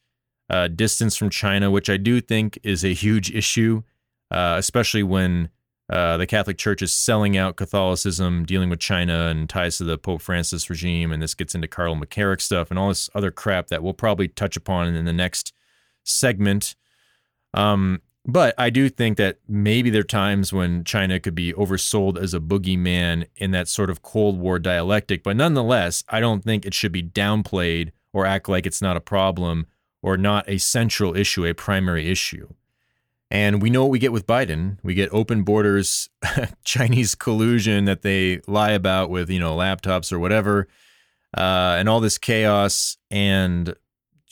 [0.49, 3.83] uh, distance from China, which I do think is a huge issue,
[4.31, 5.51] uh, especially when
[5.91, 9.99] uh, the Catholic Church is selling out Catholicism, dealing with China and ties to the
[9.99, 11.13] Pope Francis regime.
[11.13, 14.29] And this gets into Karl McCarrick stuff and all this other crap that we'll probably
[14.29, 15.53] touch upon in the next
[16.05, 16.75] segment.
[17.53, 22.19] Um, but I do think that maybe there are times when China could be oversold
[22.19, 25.23] as a boogeyman in that sort of Cold War dialectic.
[25.23, 29.01] But nonetheless, I don't think it should be downplayed or act like it's not a
[29.01, 29.67] problem
[30.03, 32.49] or not a central issue, a primary issue.
[33.31, 34.79] And we know what we get with Biden.
[34.83, 36.09] We get open borders,
[36.65, 40.69] Chinese collusion that they lie about with, you know, laptops or whatever,
[41.37, 43.75] uh, and all this chaos and,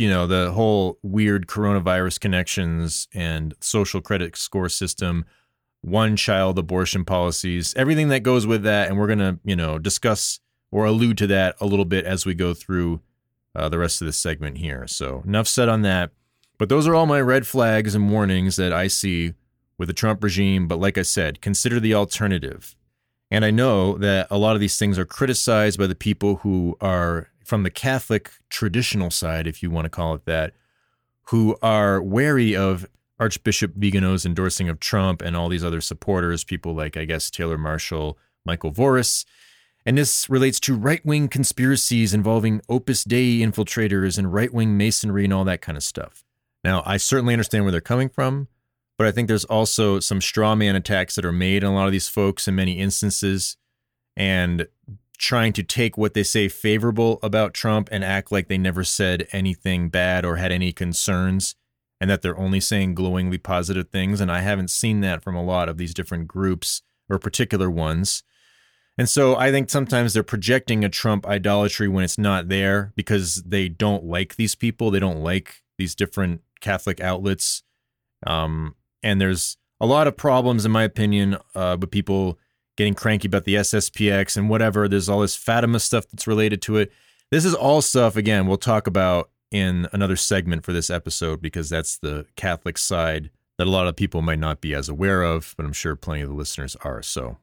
[0.03, 5.25] you know, the whole weird coronavirus connections and social credit score system,
[5.81, 8.89] one child abortion policies, everything that goes with that.
[8.89, 10.41] And we're going to, you know, discuss
[10.73, 13.01] or allude to that a little bit as we go through
[13.55, 14.89] uh, the rest of this segment here.
[14.89, 16.11] So, enough said on that.
[16.59, 19.35] But those are all my red flags and warnings that I see
[19.79, 20.67] with the Trump regime.
[20.67, 22.75] But like I said, consider the alternative.
[23.31, 26.77] And I know that a lot of these things are criticized by the people who
[26.81, 30.55] are from the Catholic traditional side, if you want to call it that,
[31.25, 32.87] who are wary of
[33.21, 37.59] Archbishop Vigano's endorsing of Trump and all these other supporters, people like, I guess, Taylor
[37.59, 39.27] Marshall, Michael Voris.
[39.85, 45.25] And this relates to right wing conspiracies involving Opus Dei infiltrators and right wing masonry
[45.25, 46.25] and all that kind of stuff.
[46.65, 48.49] Now, I certainly understand where they're coming from,
[48.97, 51.85] but I think there's also some straw man attacks that are made on a lot
[51.85, 53.59] of these folks in many instances.
[54.17, 54.69] And
[55.23, 59.29] trying to take what they say favorable about Trump and act like they never said
[59.31, 61.55] anything bad or had any concerns
[62.01, 64.21] and that they're only saying glowingly positive things.
[64.21, 68.25] And I haven't seen that from a lot of these different groups or particular ones.
[68.99, 73.45] And so I think sometimes they're projecting a Trump idolatry when it's not there because
[73.47, 74.91] they don't like these people.
[74.91, 77.63] They don't like these different Catholic outlets.
[78.27, 82.41] Um, and there's a lot of problems, in my opinion, uh, with people
[82.77, 84.89] getting cranky about the SSPX and whatever.
[84.89, 86.93] There's all this Fatima stuff that's related to it.
[87.31, 91.69] This is all stuff, again, we'll talk about in another segment for this episode because
[91.69, 95.55] that's the Catholic side that a lot of people might not be as aware of,
[95.57, 97.03] but I'm sure plenty of the listeners are.
[97.03, 97.39] So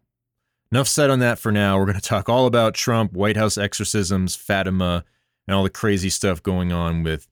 [0.71, 1.77] Enough said on that for now.
[1.77, 5.03] We're going to talk all about Trump, White House exorcisms, Fatima,
[5.47, 7.27] and all the crazy stuff going on with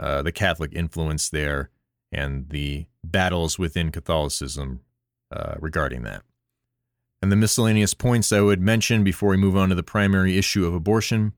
[0.00, 1.70] uh, the Catholic influence there
[2.10, 4.80] and the battles within Catholicism
[5.30, 6.22] uh, regarding that.
[7.22, 10.66] And the miscellaneous points I would mention before we move on to the primary issue
[10.66, 11.32] of abortion.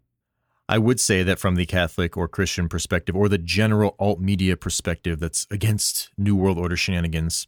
[0.66, 4.56] I would say that from the Catholic or Christian perspective, or the general alt media
[4.56, 7.46] perspective that's against New World Order shenanigans,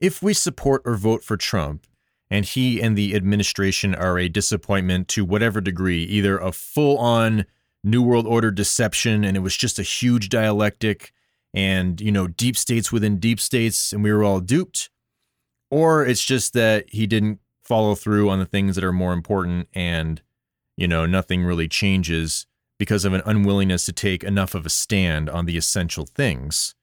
[0.00, 1.86] if we support or vote for Trump,
[2.28, 7.44] and he and the administration are a disappointment to whatever degree, either a full on
[7.84, 11.12] New World Order deception and it was just a huge dialectic
[11.54, 14.90] and, you know, deep states within deep states and we were all duped,
[15.72, 19.68] or it's just that he didn't follow through on the things that are more important
[19.72, 20.20] and,
[20.76, 22.44] you know, nothing really changes
[22.78, 26.74] because of an unwillingness to take enough of a stand on the essential things.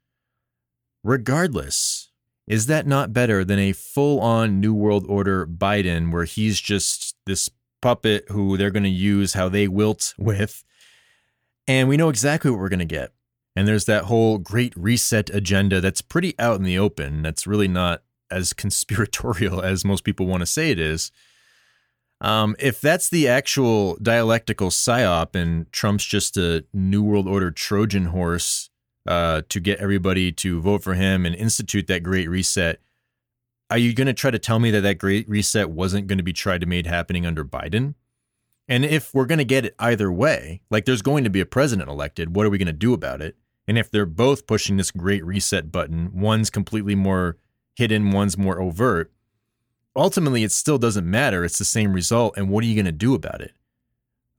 [1.03, 2.09] Regardless,
[2.47, 7.15] is that not better than a full on New World Order Biden where he's just
[7.27, 7.47] this
[7.83, 10.63] puppet who they're going to use how they wilt with?
[11.67, 13.13] And we know exactly what we're going to get.
[13.55, 17.21] And there's that whole great reset agenda that's pretty out in the open.
[17.21, 21.11] That's really not as conspiratorial as most people want to say it is.
[22.21, 28.05] Um, if that's the actual dialectical psyop and Trump's just a New World Order Trojan
[28.05, 28.69] horse
[29.07, 32.81] uh, to get everybody to vote for him and institute that great reset,
[33.69, 36.23] are you going to try to tell me that that great reset wasn't going to
[36.23, 37.93] be tried to made happening under Biden?
[38.67, 41.45] And if we're going to get it either way, like there's going to be a
[41.45, 43.35] president elected, what are we going to do about it?
[43.67, 47.37] And if they're both pushing this great reset button, one's completely more
[47.79, 49.11] hidden, one's more overt,
[49.95, 51.43] ultimately it still doesn't matter.
[51.43, 52.37] It's the same result.
[52.37, 53.53] And what are you going to do about it?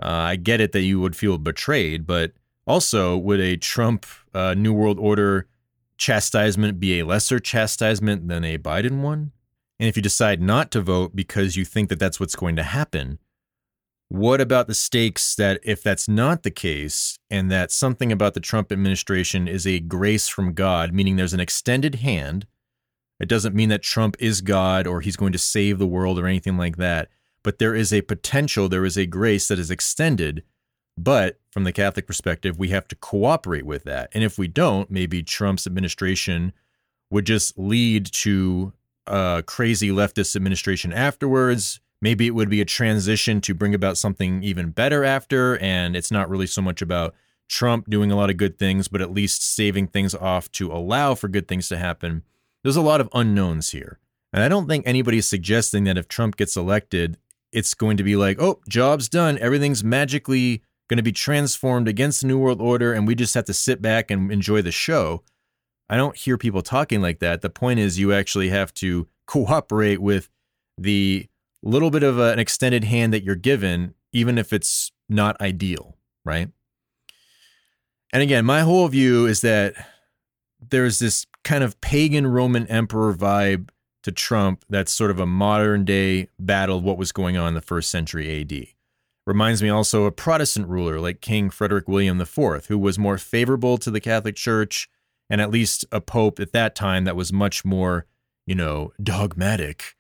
[0.01, 2.33] Uh, I get it that you would feel betrayed, but
[2.67, 5.49] also, would a Trump uh, New World Order
[5.97, 9.33] chastisement be a lesser chastisement than a Biden one?
[9.81, 12.63] And if you decide not to vote because you think that that's what's going to
[12.63, 13.19] happen,
[14.09, 18.41] what about the stakes that if that's not the case and that something about the
[18.41, 22.47] Trump administration is a grace from God, meaning there's an extended hand
[23.21, 26.27] it doesn't mean that Trump is God or he's going to save the world or
[26.27, 27.09] anything like that.
[27.43, 30.43] But there is a potential, there is a grace that is extended.
[30.97, 34.11] But from the Catholic perspective, we have to cooperate with that.
[34.13, 36.53] And if we don't, maybe Trump's administration
[37.11, 38.73] would just lead to
[39.07, 41.81] a crazy leftist administration afterwards.
[42.03, 45.59] Maybe it would be a transition to bring about something even better after.
[45.59, 47.15] And it's not really so much about
[47.49, 51.15] Trump doing a lot of good things, but at least saving things off to allow
[51.15, 52.23] for good things to happen
[52.63, 53.99] there's a lot of unknowns here.
[54.33, 57.17] And I don't think anybody's suggesting that if Trump gets elected,
[57.53, 59.39] it's going to be like, oh, job's done.
[59.39, 63.45] Everything's magically going to be transformed against the New World Order, and we just have
[63.45, 65.23] to sit back and enjoy the show.
[65.89, 67.41] I don't hear people talking like that.
[67.41, 70.29] The point is, you actually have to cooperate with
[70.79, 71.29] the
[71.63, 76.49] little bit of an extended hand that you're given, even if it's not ideal, right?
[78.13, 79.75] And again, my whole view is that
[80.71, 83.71] there's this kind of pagan Roman emperor vibe
[84.03, 87.55] to Trump that's sort of a modern day battle of what was going on in
[87.55, 88.67] the first century AD.
[89.27, 93.19] Reminds me also of a Protestant ruler like King Frederick William IV, who was more
[93.19, 94.89] favorable to the Catholic Church
[95.29, 98.07] and at least a pope at that time that was much more,
[98.47, 99.97] you know, dogmatic.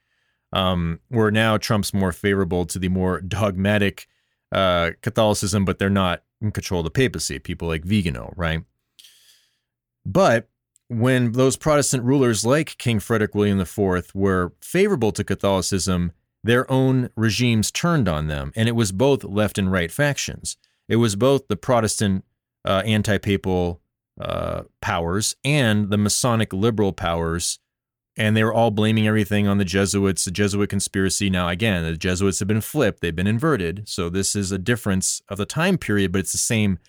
[0.52, 4.08] Um, where now Trump's more favorable to the more dogmatic
[4.50, 8.64] uh, Catholicism, but they're not in control of the papacy, people like Vigano, right?
[10.04, 10.48] But
[10.90, 16.10] when those Protestant rulers like King Frederick William IV were favorable to Catholicism,
[16.42, 20.56] their own regimes turned on them, and it was both left and right factions.
[20.88, 22.24] It was both the Protestant
[22.64, 23.80] uh, anti papal
[24.20, 27.60] uh, powers and the Masonic liberal powers,
[28.16, 31.30] and they were all blaming everything on the Jesuits, the Jesuit conspiracy.
[31.30, 33.88] Now, again, the Jesuits have been flipped, they've been inverted.
[33.88, 36.80] So, this is a difference of the time period, but it's the same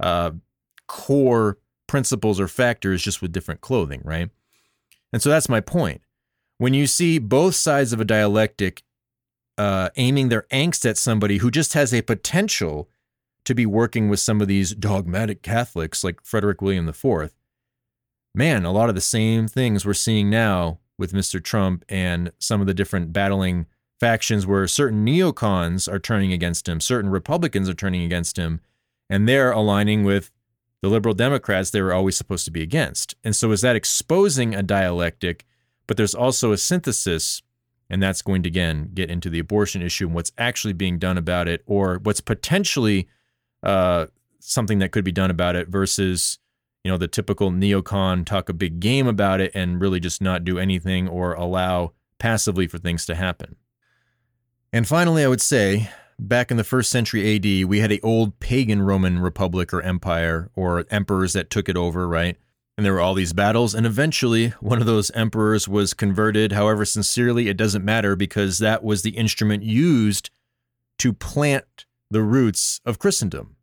[0.00, 0.30] uh,
[0.88, 1.58] core
[1.94, 4.28] principles or factors just with different clothing, right?
[5.12, 6.00] And so that's my point.
[6.58, 8.82] When you see both sides of a dialectic
[9.56, 12.88] uh, aiming their angst at somebody who just has a potential
[13.44, 17.32] to be working with some of these dogmatic Catholics like Frederick William IV,
[18.34, 21.40] man, a lot of the same things we're seeing now with Mr.
[21.40, 23.66] Trump and some of the different battling
[24.00, 28.60] factions where certain neocons are turning against him, certain Republicans are turning against him,
[29.08, 30.32] and they're aligning with
[30.84, 33.14] the liberal Democrats they were always supposed to be against.
[33.24, 35.46] And so is that exposing a dialectic,
[35.86, 37.40] but there's also a synthesis,
[37.88, 41.16] and that's going to again get into the abortion issue and what's actually being done
[41.16, 43.08] about it, or what's potentially
[43.62, 44.08] uh,
[44.40, 46.38] something that could be done about it versus
[46.84, 50.44] you know the typical neocon talk a big game about it and really just not
[50.44, 53.56] do anything or allow passively for things to happen.
[54.70, 55.88] And finally, I would say
[56.18, 60.50] back in the first century AD, we had a old pagan Roman republic or empire
[60.54, 62.36] or emperors that took it over, right?
[62.76, 66.52] And there were all these battles, and eventually one of those emperors was converted.
[66.52, 70.30] However, sincerely, it doesn't matter because that was the instrument used
[70.98, 73.56] to plant the roots of Christendom,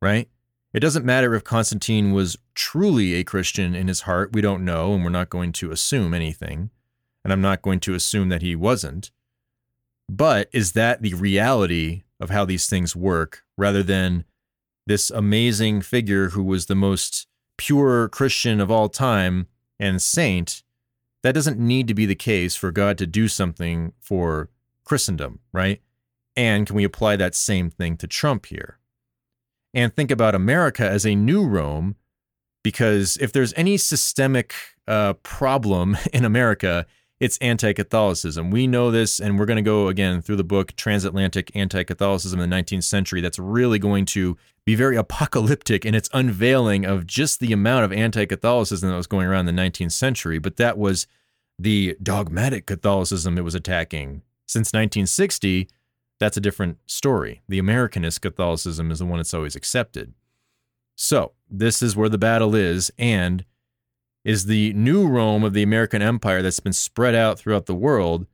[0.00, 0.28] right?
[0.72, 4.32] It doesn't matter if Constantine was truly a Christian in his heart.
[4.32, 6.70] We don't know, and we're not going to assume anything.
[7.24, 9.10] And I'm not going to assume that he wasn't.
[10.14, 14.26] But is that the reality of how these things work rather than
[14.86, 19.46] this amazing figure who was the most pure Christian of all time
[19.80, 20.62] and saint?
[21.22, 24.50] That doesn't need to be the case for God to do something for
[24.84, 25.80] Christendom, right?
[26.36, 28.78] And can we apply that same thing to Trump here?
[29.72, 31.96] And think about America as a new Rome,
[32.62, 34.54] because if there's any systemic
[34.86, 36.84] uh, problem in America,
[37.22, 38.50] it's anti Catholicism.
[38.50, 42.40] We know this, and we're going to go again through the book Transatlantic Anti Catholicism
[42.40, 43.20] in the 19th Century.
[43.20, 47.92] That's really going to be very apocalyptic in its unveiling of just the amount of
[47.92, 50.40] anti Catholicism that was going around in the 19th century.
[50.40, 51.06] But that was
[51.60, 54.22] the dogmatic Catholicism it was attacking.
[54.46, 55.68] Since 1960,
[56.18, 57.42] that's a different story.
[57.48, 60.12] The Americanist Catholicism is the one that's always accepted.
[60.96, 63.44] So, this is where the battle is, and
[64.24, 68.26] is the new Rome of the American Empire that's been spread out throughout the world.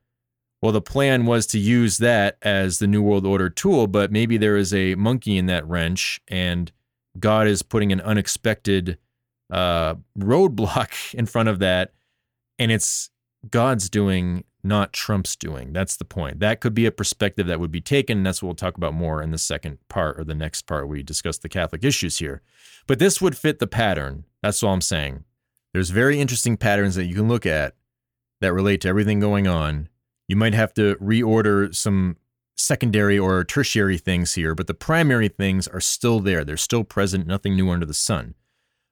[0.61, 4.37] Well, the plan was to use that as the New World Order tool, but maybe
[4.37, 6.71] there is a monkey in that wrench, and
[7.17, 8.97] God is putting an unexpected
[9.51, 11.93] uh, roadblock in front of that,
[12.57, 13.09] and it's
[13.49, 15.71] God's doing, not Trump's doing.
[15.71, 16.39] That's the point.
[16.39, 18.17] That could be a perspective that would be taken.
[18.17, 20.89] And that's what we'll talk about more in the second part or the next part.
[20.89, 22.41] We discuss the Catholic issues here.
[22.85, 24.25] But this would fit the pattern.
[24.43, 25.23] That's all I'm saying.
[25.73, 27.75] There's very interesting patterns that you can look at
[28.41, 29.89] that relate to everything going on.
[30.27, 32.17] You might have to reorder some
[32.55, 36.43] secondary or tertiary things here, but the primary things are still there.
[36.43, 38.35] They're still present, nothing new under the sun.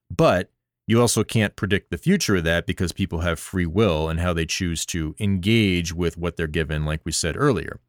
[0.10, 0.52] But
[0.88, 4.34] you also can't predict the future of that because people have free will and how
[4.34, 7.82] they choose to engage with what they're given, like we said earlier.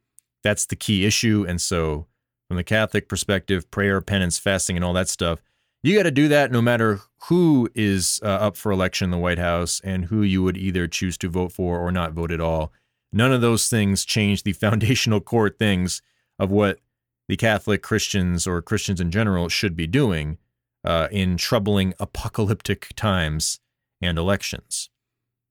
[0.42, 1.44] That's the key issue.
[1.48, 2.06] And so,
[2.48, 5.40] from the Catholic perspective, prayer, penance, fasting, and all that stuff,
[5.82, 9.18] you got to do that no matter who is uh, up for election in the
[9.18, 12.40] White House and who you would either choose to vote for or not vote at
[12.40, 12.72] all.
[13.12, 16.02] None of those things change the foundational core things
[16.38, 16.80] of what
[17.28, 20.38] the Catholic Christians or Christians in general should be doing
[20.84, 23.60] uh, in troubling apocalyptic times
[24.00, 24.90] and elections.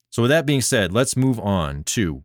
[0.10, 2.24] So, with that being said, let's move on to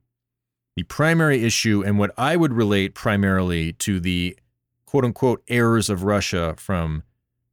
[0.77, 4.39] the primary issue and what I would relate primarily to the
[4.87, 7.03] quote unquote errors of Russia from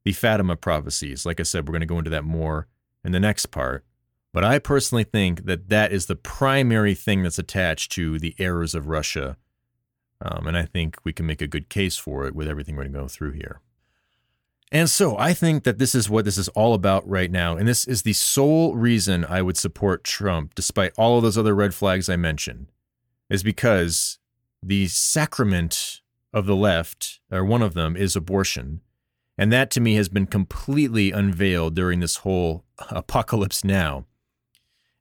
[0.04, 1.26] the Fatima prophecies.
[1.26, 2.68] Like I said, we're going to go into that more
[3.04, 3.86] in the next part.
[4.32, 8.76] But I personally think that that is the primary thing that's attached to the errors
[8.76, 9.38] of Russia.
[10.22, 12.84] Um, and I think we can make a good case for it with everything we're
[12.84, 13.62] going to go through here.
[14.72, 17.58] And so I think that this is what this is all about right now.
[17.58, 21.56] And this is the sole reason I would support Trump, despite all of those other
[21.56, 22.72] red flags I mentioned,
[23.30, 24.20] is because
[24.62, 28.82] the sacrament of the left, or one of them, is abortion.
[29.40, 34.06] And that to me has been completely unveiled during this whole apocalypse now.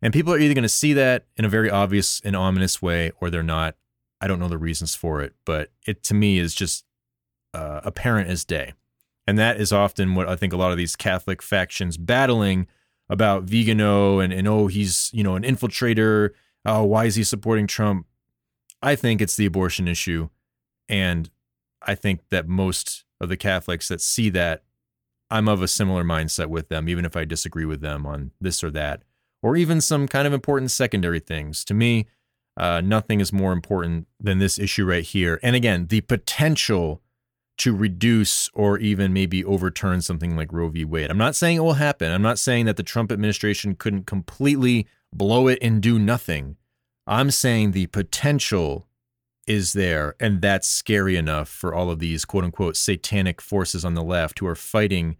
[0.00, 3.10] And people are either going to see that in a very obvious and ominous way
[3.20, 3.74] or they're not.
[4.20, 6.84] I don't know the reasons for it, but it to me is just
[7.52, 8.74] uh, apparent as day.
[9.26, 12.68] And that is often what I think a lot of these Catholic factions battling
[13.10, 16.30] about Vigano and, and oh, he's, you know, an infiltrator.
[16.64, 18.06] Oh, why is he supporting Trump?
[18.80, 20.28] I think it's the abortion issue.
[20.88, 21.28] And
[21.82, 24.62] I think that most of the Catholics that see that,
[25.30, 28.64] I'm of a similar mindset with them, even if I disagree with them on this
[28.64, 29.02] or that,
[29.42, 31.64] or even some kind of important secondary things.
[31.66, 32.06] To me,
[32.56, 35.38] uh, nothing is more important than this issue right here.
[35.42, 37.02] And again, the potential
[37.58, 40.84] to reduce or even maybe overturn something like Roe v.
[40.84, 41.10] Wade.
[41.10, 42.10] I'm not saying it will happen.
[42.10, 46.56] I'm not saying that the Trump administration couldn't completely blow it and do nothing.
[47.06, 48.86] I'm saying the potential
[49.48, 53.94] is there, and that's scary enough for all of these quote unquote satanic forces on
[53.94, 55.16] the left who are fighting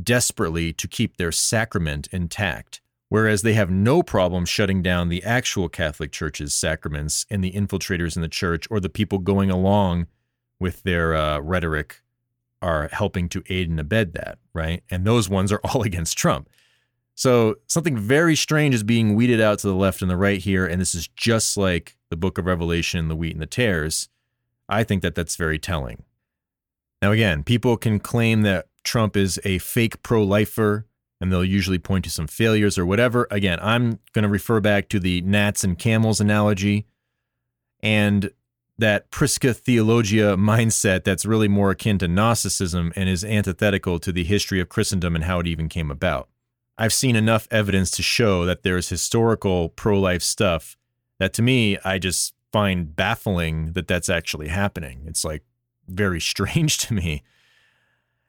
[0.00, 2.80] desperately to keep their sacrament intact.
[3.08, 8.14] Whereas they have no problem shutting down the actual Catholic Church's sacraments and the infiltrators
[8.14, 10.06] in the church or the people going along
[10.60, 12.02] with their uh, rhetoric
[12.62, 14.84] are helping to aid and abet that, right?
[14.90, 16.48] And those ones are all against Trump.
[17.20, 20.64] So something very strange is being weeded out to the left and the right here,
[20.64, 24.08] and this is just like the Book of Revelation, the wheat and the tares.
[24.70, 26.04] I think that that's very telling.
[27.02, 30.86] Now, again, people can claim that Trump is a fake pro-lifer,
[31.20, 33.28] and they'll usually point to some failures or whatever.
[33.30, 36.86] Again, I'm going to refer back to the gnats and camels analogy,
[37.80, 38.30] and
[38.78, 44.24] that Prisca Theologia mindset that's really more akin to Gnosticism and is antithetical to the
[44.24, 46.30] history of Christendom and how it even came about.
[46.78, 50.76] I've seen enough evidence to show that there's historical pro life stuff
[51.18, 55.02] that to me, I just find baffling that that's actually happening.
[55.06, 55.42] It's like
[55.86, 57.22] very strange to me.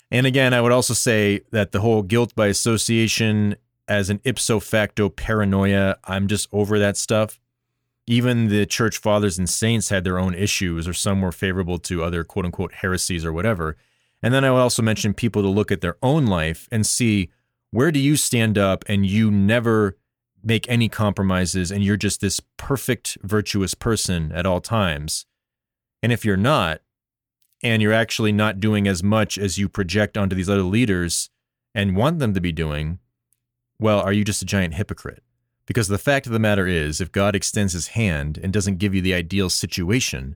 [0.10, 3.56] And again, I would also say that the whole guilt by association
[3.88, 7.40] as an ipso facto paranoia, I'm just over that stuff
[8.08, 12.04] even the church fathers and saints had their own issues, or some were favorable to
[12.04, 13.78] other quote unquote heresies or whatever.
[14.22, 17.30] And then I would also mention people to look at their own life and see
[17.72, 19.98] where do you stand up and you never
[20.44, 25.26] make any compromises and you're just this perfect, virtuous person at all times.
[26.02, 26.82] And if you're not,
[27.64, 31.30] and you're actually not doing as much as you project onto these other leaders
[31.76, 32.98] and want them to be doing,
[33.80, 35.24] well, are you just a giant hypocrite?
[35.68, 38.96] Because the fact of the matter is, if God extends his hand and doesn't give
[38.96, 40.36] you the ideal situation,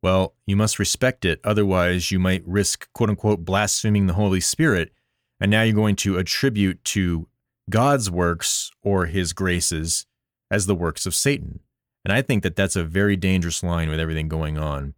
[0.00, 1.40] well, you must respect it.
[1.42, 4.92] Otherwise, you might risk, quote unquote, blaspheming the Holy Spirit.
[5.40, 7.28] And now you're going to attribute to
[7.70, 10.06] God's works or his graces
[10.50, 11.60] as the works of Satan.
[12.04, 14.94] And I think that that's a very dangerous line with everything going on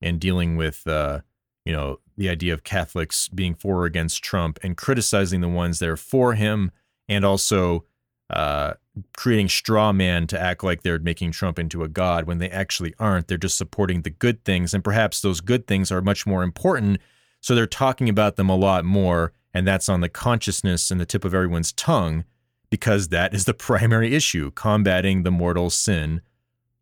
[0.00, 1.20] and dealing with, uh,
[1.64, 5.78] you know, the idea of Catholics being for or against Trump and criticizing the ones
[5.78, 6.70] that are for him
[7.08, 7.84] and also
[8.30, 8.74] uh,
[9.16, 12.94] creating straw man to act like they're making Trump into a god when they actually
[12.98, 13.28] aren't.
[13.28, 14.72] They're just supporting the good things.
[14.72, 17.00] And perhaps those good things are much more important.
[17.40, 19.32] So they're talking about them a lot more.
[19.56, 22.26] And that's on the consciousness and the tip of everyone's tongue
[22.68, 26.20] because that is the primary issue combating the mortal sin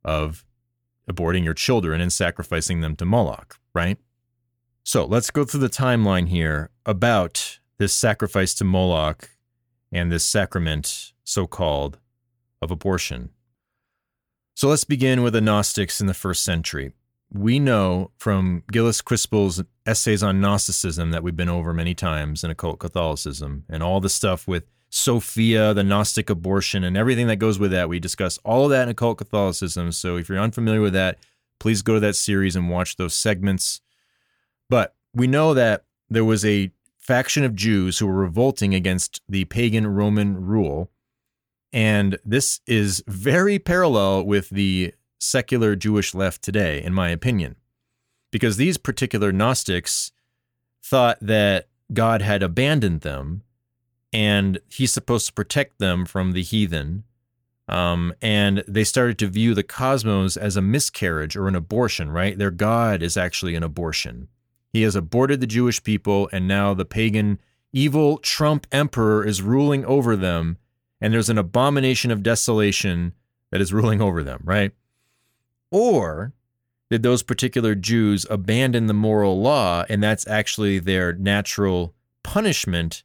[0.05, 0.45] of
[1.09, 3.97] aborting your children and sacrificing them to Moloch, right?
[4.83, 9.31] So let's go through the timeline here about this sacrifice to Moloch
[9.93, 12.01] and this sacrament, so called,
[12.61, 13.31] of abortion.
[14.57, 16.93] So let's begin with the Gnostics in the first century.
[17.35, 22.51] We know from Gilles Quispel's essays on Gnosticism that we've been over many times in
[22.51, 27.59] occult Catholicism and all the stuff with Sophia, the Gnostic abortion, and everything that goes
[27.59, 27.89] with that.
[27.89, 29.91] We discuss all of that in occult Catholicism.
[29.91, 31.19] So if you're unfamiliar with that,
[31.59, 33.81] please go to that series and watch those segments.
[34.71, 39.45] But we know that there was a faction of Jews who were revolting against the
[39.47, 40.93] pagan Roman rule.
[41.73, 44.95] And this is very parallel with the
[45.25, 47.57] secular Jewish left today, in my opinion,
[48.31, 50.13] because these particular Gnostics
[50.83, 53.43] thought that God had abandoned them
[54.13, 57.03] and he's supposed to protect them from the heathen.
[57.67, 62.39] Um, and they started to view the cosmos as a miscarriage or an abortion, right?
[62.39, 64.29] Their God is actually an abortion.
[64.73, 67.41] He has aborted the Jewish people, and now the pagan,
[67.73, 70.59] evil Trump emperor is ruling over them,
[71.01, 73.15] and there's an abomination of desolation
[73.51, 74.73] that is ruling over them, right?
[75.75, 76.33] Or
[76.89, 83.03] did those particular Jews abandon the moral law, and that's actually their natural punishment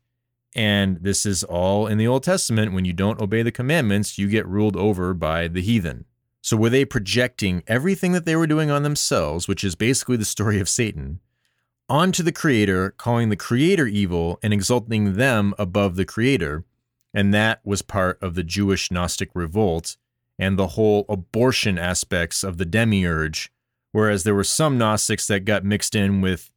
[0.56, 2.74] and this is all in the Old Testament.
[2.74, 6.06] When you don't obey the commandments, you get ruled over by the heathen.
[6.42, 10.26] So, were they projecting everything that they were doing on themselves, which is basically the
[10.26, 11.20] story of Satan,
[11.88, 16.66] onto the Creator, calling the Creator evil and exalting them above the Creator?
[17.14, 19.98] And that was part of the Jewish Gnostic revolt
[20.40, 23.52] and the whole abortion aspects of the demiurge.
[23.92, 26.50] Whereas there were some Gnostics that got mixed in with,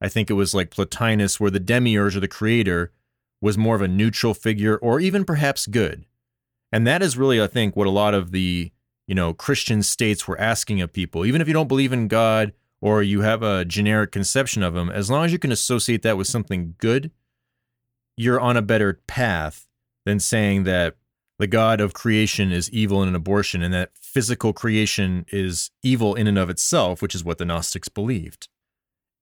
[0.00, 2.92] I think it was like Plotinus, where the demiurge or the Creator
[3.40, 6.04] was more of a neutral figure or even perhaps good.
[6.70, 8.70] And that is really, I think, what a lot of the,
[9.08, 11.24] you know, Christian states were asking of people.
[11.24, 14.90] Even if you don't believe in God or you have a generic conception of him,
[14.90, 17.10] as long as you can associate that with something good,
[18.16, 19.66] you're on a better path
[20.04, 20.96] than saying that
[21.40, 26.14] the God of creation is evil in an abortion and that physical creation is evil
[26.14, 28.48] in and of itself, which is what the Gnostics believed.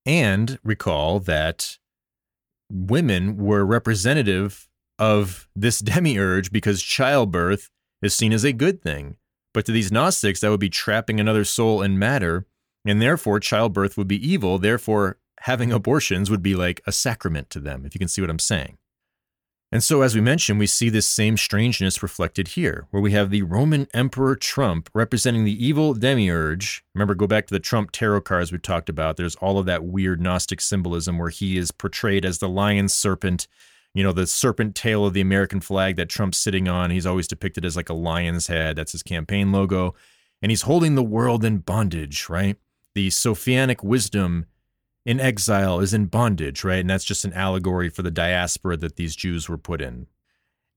[0.05, 1.79] And recall that
[2.69, 7.71] women were representative of this demiurge because childbirth
[8.03, 9.17] is seen as a good thing.
[9.55, 12.47] But to these Gnostics, that would be trapping another soul in matter,
[12.85, 14.59] and therefore childbirth would be evil.
[14.59, 18.31] Therefore, having abortions would be like a sacrament to them, if you can see what
[18.31, 18.79] I'm saying.
[19.71, 23.29] And so, as we mentioned, we see this same strangeness reflected here, where we have
[23.29, 26.83] the Roman Emperor Trump representing the evil demiurge.
[26.95, 29.19] Remember, go back to the Trump tarot cards we talked about.
[29.19, 33.47] There's all of that weird Gnostic symbolism where he is portrayed as the lion serpent,
[33.93, 36.91] you know, the serpent tail of the American flag that Trump's sitting on.
[36.91, 38.77] He's always depicted as like a lion's head.
[38.77, 39.95] That's his campaign logo.
[40.41, 42.57] And he's holding the world in bondage, right?
[42.95, 44.47] The Sophianic wisdom
[45.09, 46.81] in exile is in bondage, right?
[46.81, 50.07] And that's just an allegory for the diaspora that these Jews were put in.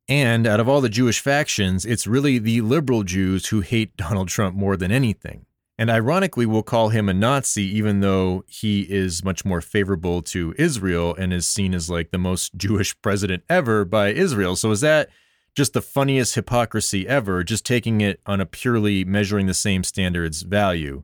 [0.08, 4.30] And out of all the Jewish factions, it's really the liberal Jews who hate Donald
[4.30, 5.48] Trump more than anything.
[5.78, 10.56] And ironically, we'll call him a Nazi, even though he is much more favorable to
[10.58, 14.56] Israel and is seen as like the most Jewish president ever by Israel.
[14.56, 15.10] So is that
[15.56, 20.44] just the funniest hypocrisy ever, just taking it on a purely measuring the same standards
[20.44, 21.04] value?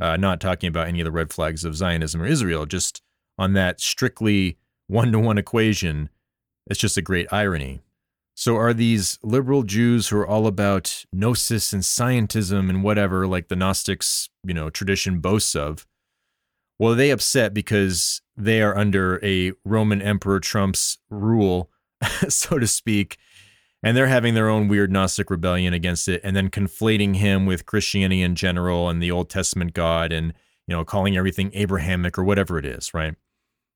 [0.00, 3.02] Uh, not talking about any of the red flags of Zionism or Israel, just
[3.38, 6.10] on that strictly one to one equation.
[6.66, 7.80] It's just a great irony.
[8.34, 13.48] So, are these liberal Jews who are all about gnosis and scientism and whatever, like
[13.48, 15.88] the Gnostics, you know, tradition boasts of?
[16.78, 21.70] Well, are they upset because they are under a Roman Emperor Trump's rule,
[22.28, 23.18] so to speak,
[23.82, 27.66] and they're having their own weird Gnostic rebellion against it, and then conflating him with
[27.66, 30.34] Christianity in general and the Old Testament God, and
[30.66, 33.14] you know, calling everything Abrahamic or whatever it is, right?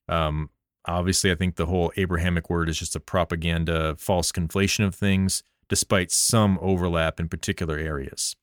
[0.09, 0.51] Um,
[0.87, 5.43] obviously, I think the whole Abrahamic word is just a propaganda, false conflation of things,
[5.69, 8.37] despite some overlap in particular areas.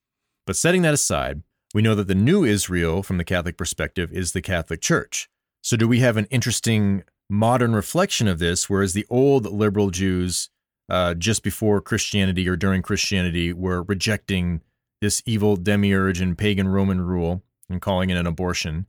[0.47, 1.43] But setting that aside,
[1.75, 5.29] we know that the new Israel, from the Catholic perspective, is the Catholic Church.
[5.61, 10.49] So, do we have an interesting modern reflection of this, whereas the old liberal Jews
[10.89, 14.61] uh, just before Christianity or during Christianity were rejecting
[15.01, 18.85] this evil demiurge and pagan Roman rule and calling it an abortion.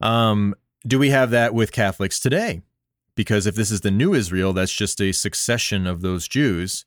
[0.00, 0.54] Um,
[0.86, 2.62] do we have that with Catholics today?
[3.14, 6.86] Because if this is the new Israel, that's just a succession of those Jews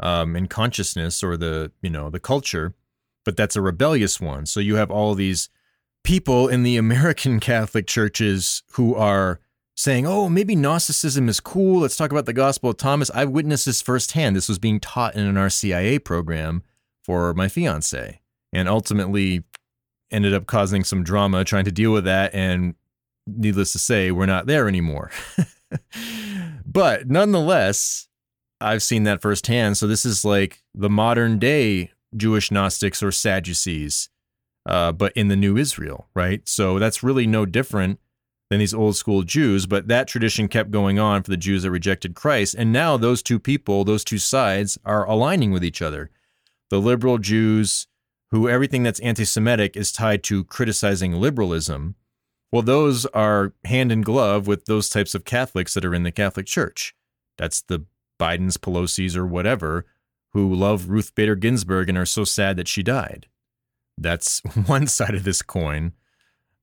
[0.00, 2.74] um, in consciousness or the you know the culture,
[3.24, 4.46] but that's a rebellious one.
[4.46, 5.50] So you have all these
[6.04, 9.40] people in the American Catholic churches who are
[9.76, 11.80] saying, "Oh, maybe Gnosticism is cool.
[11.80, 14.36] Let's talk about the Gospel of Thomas." I've witnessed this firsthand.
[14.36, 16.62] This was being taught in an RCIA program
[17.02, 18.20] for my fiance,
[18.52, 19.44] and ultimately
[20.10, 22.34] ended up causing some drama trying to deal with that.
[22.34, 22.74] And
[23.26, 25.10] needless to say, we're not there anymore.
[26.66, 28.08] but nonetheless,
[28.60, 29.76] I've seen that firsthand.
[29.76, 34.08] So this is like the modern day Jewish Gnostics or Sadducees,
[34.66, 36.48] uh, but in the new Israel, right?
[36.48, 37.98] So that's really no different
[38.50, 39.66] than these old school Jews.
[39.66, 42.54] But that tradition kept going on for the Jews that rejected Christ.
[42.54, 46.10] And now those two people, those two sides, are aligning with each other.
[46.70, 47.86] The liberal Jews,
[48.30, 51.94] who everything that's anti Semitic is tied to criticizing liberalism.
[52.52, 56.12] Well, those are hand in glove with those types of Catholics that are in the
[56.12, 56.94] Catholic Church.
[57.36, 57.84] That's the
[58.20, 59.86] Biden's, Pelosi's, or whatever,
[60.32, 63.26] who love Ruth Bader Ginsburg and are so sad that she died.
[63.98, 65.92] That's one side of this coin.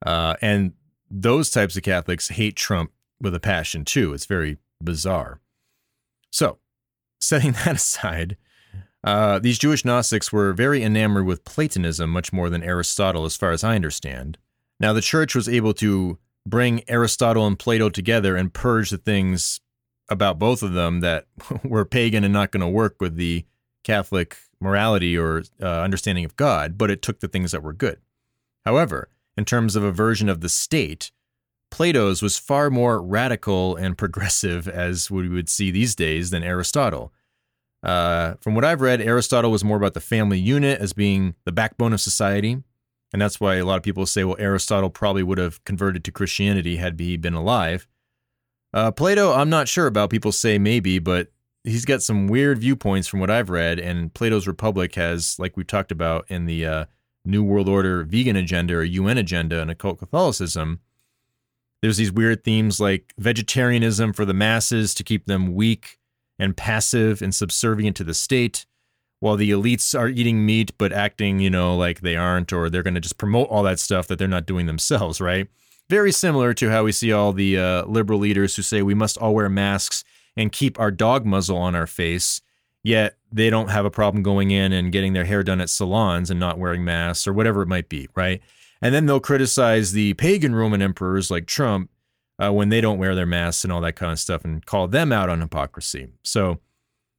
[0.05, 0.73] Uh, and
[1.11, 4.13] those types of Catholics hate Trump with a passion too.
[4.13, 5.41] It's very bizarre.
[6.31, 6.59] So,
[7.19, 8.37] setting that aside,
[9.03, 13.51] uh, these Jewish Gnostics were very enamored with Platonism much more than Aristotle, as far
[13.51, 14.37] as I understand.
[14.79, 19.59] Now, the church was able to bring Aristotle and Plato together and purge the things
[20.09, 21.25] about both of them that
[21.63, 23.45] were pagan and not going to work with the
[23.83, 27.99] Catholic morality or uh, understanding of God, but it took the things that were good.
[28.65, 31.11] However, in terms of a version of the state,
[31.69, 37.13] Plato's was far more radical and progressive, as we would see these days, than Aristotle.
[37.83, 41.51] Uh, from what I've read, Aristotle was more about the family unit as being the
[41.51, 42.61] backbone of society.
[43.13, 46.11] And that's why a lot of people say, well, Aristotle probably would have converted to
[46.11, 47.87] Christianity had he been alive.
[48.73, 50.09] Uh, Plato, I'm not sure about.
[50.09, 51.31] People say maybe, but
[51.63, 53.79] he's got some weird viewpoints from what I've read.
[53.79, 56.85] And Plato's Republic has, like we talked about in the uh,
[57.23, 60.79] New World Order vegan agenda or UN agenda and occult Catholicism,
[61.81, 65.97] there's these weird themes like vegetarianism for the masses to keep them weak
[66.37, 68.65] and passive and subservient to the state,
[69.19, 72.83] while the elites are eating meat but acting, you know, like they aren't, or they're
[72.83, 75.47] going to just promote all that stuff that they're not doing themselves, right?
[75.89, 79.17] Very similar to how we see all the uh, liberal leaders who say we must
[79.17, 80.03] all wear masks
[80.35, 82.41] and keep our dog muzzle on our face,
[82.83, 86.29] yet they don't have a problem going in and getting their hair done at salons
[86.29, 88.41] and not wearing masks or whatever it might be, right?
[88.81, 91.89] And then they'll criticize the pagan Roman emperors like Trump
[92.39, 94.87] uh, when they don't wear their masks and all that kind of stuff and call
[94.87, 96.07] them out on hypocrisy.
[96.23, 96.59] So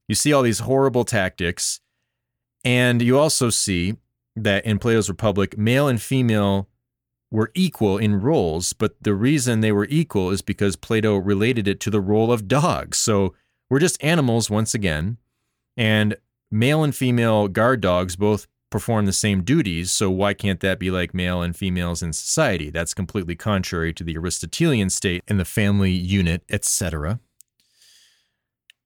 [0.09, 1.81] you see all these horrible tactics.
[2.65, 3.97] And you also see
[4.37, 6.69] that in Plato's Republic, male and female
[7.31, 11.81] were equal in roles, but the reason they were equal is because Plato related it
[11.81, 12.99] to the role of dogs.
[12.99, 13.35] So
[13.71, 15.17] we're just animals once again,
[15.77, 16.17] and
[16.51, 20.91] male and female guard dogs both perform the same duties, so why can't that be
[20.91, 22.71] like male and females in society?
[22.71, 27.21] That's completely contrary to the Aristotelian state and the family unit, etc.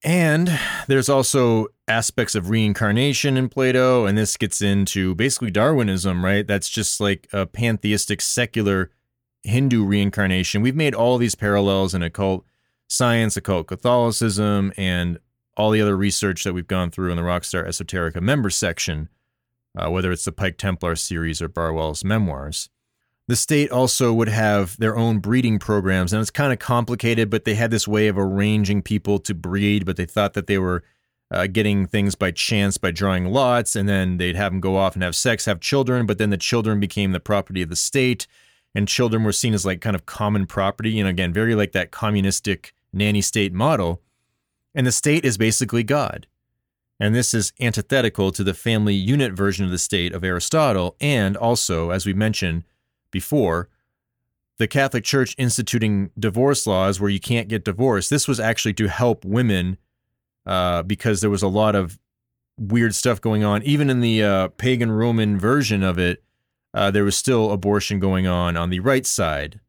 [0.02, 0.58] And
[0.88, 6.46] there's also aspects of reincarnation in Plato, and this gets into basically Darwinism, right?
[6.46, 8.90] That's just like a pantheistic secular
[9.42, 10.62] Hindu reincarnation.
[10.62, 12.44] We've made all these parallels in occult
[12.88, 15.18] science, occult Catholicism, and
[15.56, 19.08] all the other research that we've gone through in the Rockstar Esoterica member section,
[19.76, 22.68] uh, whether it's the Pike Templar series or Barruel's memoirs.
[23.28, 27.44] The state also would have their own breeding programs, and it's kind of complicated, but
[27.44, 30.84] they had this way of arranging people to breed, but they thought that they were
[31.32, 34.94] uh, getting things by chance by drawing lots, and then they'd have them go off
[34.94, 38.28] and have sex, have children, but then the children became the property of the state,
[38.76, 41.02] and children were seen as like kind of common property.
[41.02, 44.02] Know, again, very like that communistic nanny state model.
[44.76, 46.28] And the state is basically God.
[47.00, 51.36] And this is antithetical to the family unit version of the state of Aristotle, and
[51.36, 52.64] also, as we mentioned
[53.10, 53.68] before,
[54.58, 58.08] the Catholic Church instituting divorce laws where you can't get divorced.
[58.08, 59.76] This was actually to help women
[60.46, 61.98] uh, because there was a lot of
[62.58, 63.62] weird stuff going on.
[63.62, 66.22] Even in the uh, pagan Roman version of it,
[66.72, 69.60] uh, there was still abortion going on on the right side,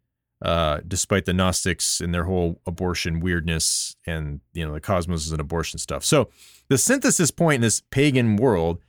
[0.41, 5.39] uh, despite the Gnostics and their whole abortion weirdness and you know the cosmos and
[5.39, 6.05] abortion stuff.
[6.05, 6.29] So
[6.69, 8.79] the synthesis point in this pagan world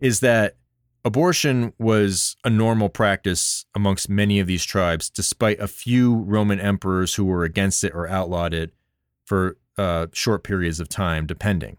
[0.00, 0.56] is that
[1.04, 7.14] abortion was a normal practice amongst many of these tribes, despite a few Roman emperors
[7.14, 8.72] who were against it or outlawed it
[9.24, 11.78] for uh, short periods of time, depending.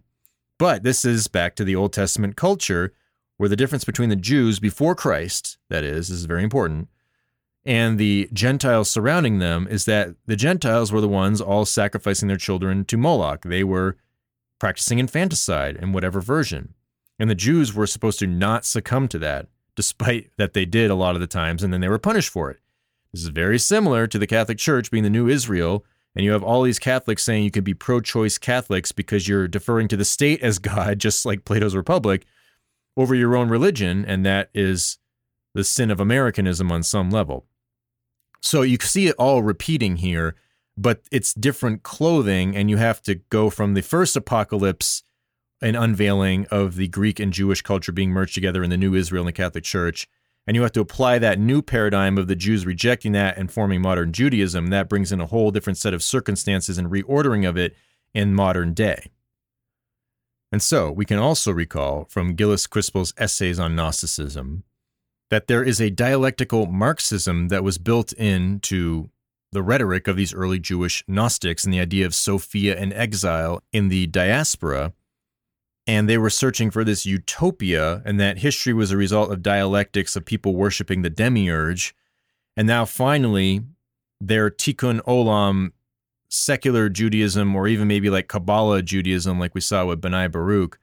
[0.57, 2.93] But this is back to the Old Testament culture
[3.37, 6.89] where the difference between the Jews before Christ, that is, this is very important,
[7.65, 12.37] and the Gentiles surrounding them is that the Gentiles were the ones all sacrificing their
[12.37, 13.43] children to Moloch.
[13.43, 13.97] They were
[14.59, 16.73] practicing infanticide in whatever version.
[17.19, 20.95] And the Jews were supposed to not succumb to that, despite that they did a
[20.95, 22.59] lot of the times, and then they were punished for it.
[23.11, 25.83] This is very similar to the Catholic Church being the new Israel,
[26.15, 29.47] and you have all these Catholics saying you can be pro choice Catholics because you're
[29.47, 32.25] deferring to the state as God, just like Plato's Republic,
[32.95, 34.97] over your own religion, and that is
[35.53, 37.45] the sin of Americanism on some level.
[38.41, 40.35] So you see it all repeating here,
[40.77, 45.03] but it's different clothing, and you have to go from the first apocalypse
[45.61, 49.23] an unveiling of the Greek and Jewish culture being merged together in the new Israel
[49.23, 50.07] and the Catholic Church.
[50.47, 53.81] And you have to apply that new paradigm of the Jews rejecting that and forming
[53.81, 54.67] modern Judaism.
[54.67, 57.75] That brings in a whole different set of circumstances and reordering of it
[58.13, 59.11] in modern day.
[60.51, 64.63] And so we can also recall from Gilles Quispel's essays on Gnosticism
[65.29, 69.09] that there is a dialectical Marxism that was built into
[69.51, 73.89] the rhetoric of these early Jewish Gnostics and the idea of Sophia and exile in
[73.89, 74.93] the diaspora.
[75.87, 80.15] And they were searching for this utopia, and that history was a result of dialectics
[80.15, 81.95] of people worshiping the demiurge.
[82.55, 83.61] And now finally,
[84.21, 85.71] their tikkun olam
[86.29, 90.79] secular Judaism, or even maybe like Kabbalah Judaism, like we saw with Bnei Baruch,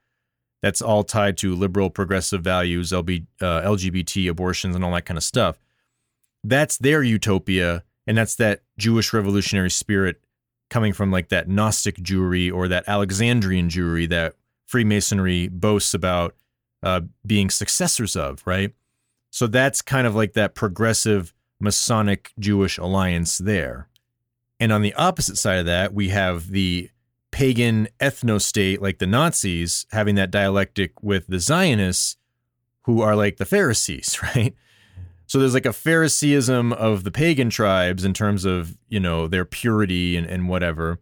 [0.61, 5.17] that's all tied to liberal progressive values, LB, uh, LGBT abortions, and all that kind
[5.17, 5.59] of stuff.
[6.43, 10.21] That's their utopia, and that's that Jewish revolutionary spirit
[10.69, 14.35] coming from like that Gnostic Jewry or that Alexandrian Jewry that
[14.65, 16.35] Freemasonry boasts about
[16.83, 18.73] uh, being successors of, right?
[19.29, 23.87] So that's kind of like that progressive Masonic Jewish alliance there.
[24.59, 26.89] And on the opposite side of that, we have the
[27.37, 32.17] pagan ethno state like the Nazis having that dialectic with the Zionists
[32.85, 34.55] who are like the Pharisees, right?
[35.27, 39.45] So there's like a Phariseeism of the pagan tribes in terms of, you know, their
[39.45, 40.99] purity and, and whatever.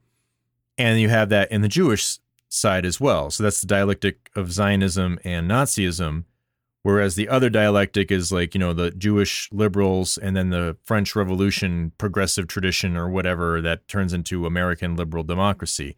[0.77, 2.19] And you have that in the Jewish
[2.49, 3.31] side as well.
[3.31, 6.25] So that's the dialectic of Zionism and Nazism.
[6.83, 11.15] Whereas the other dialectic is like, you know, the Jewish liberals and then the French
[11.15, 15.95] Revolution progressive tradition or whatever that turns into American liberal democracy.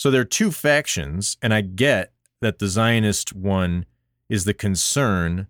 [0.00, 3.84] So there are two factions, and I get that the Zionist one
[4.30, 5.46] is the concern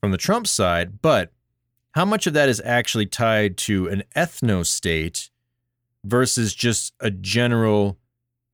[0.00, 1.30] from the Trump side, but
[1.90, 5.28] how much of that is actually tied to an ethno state
[6.06, 7.98] versus just a general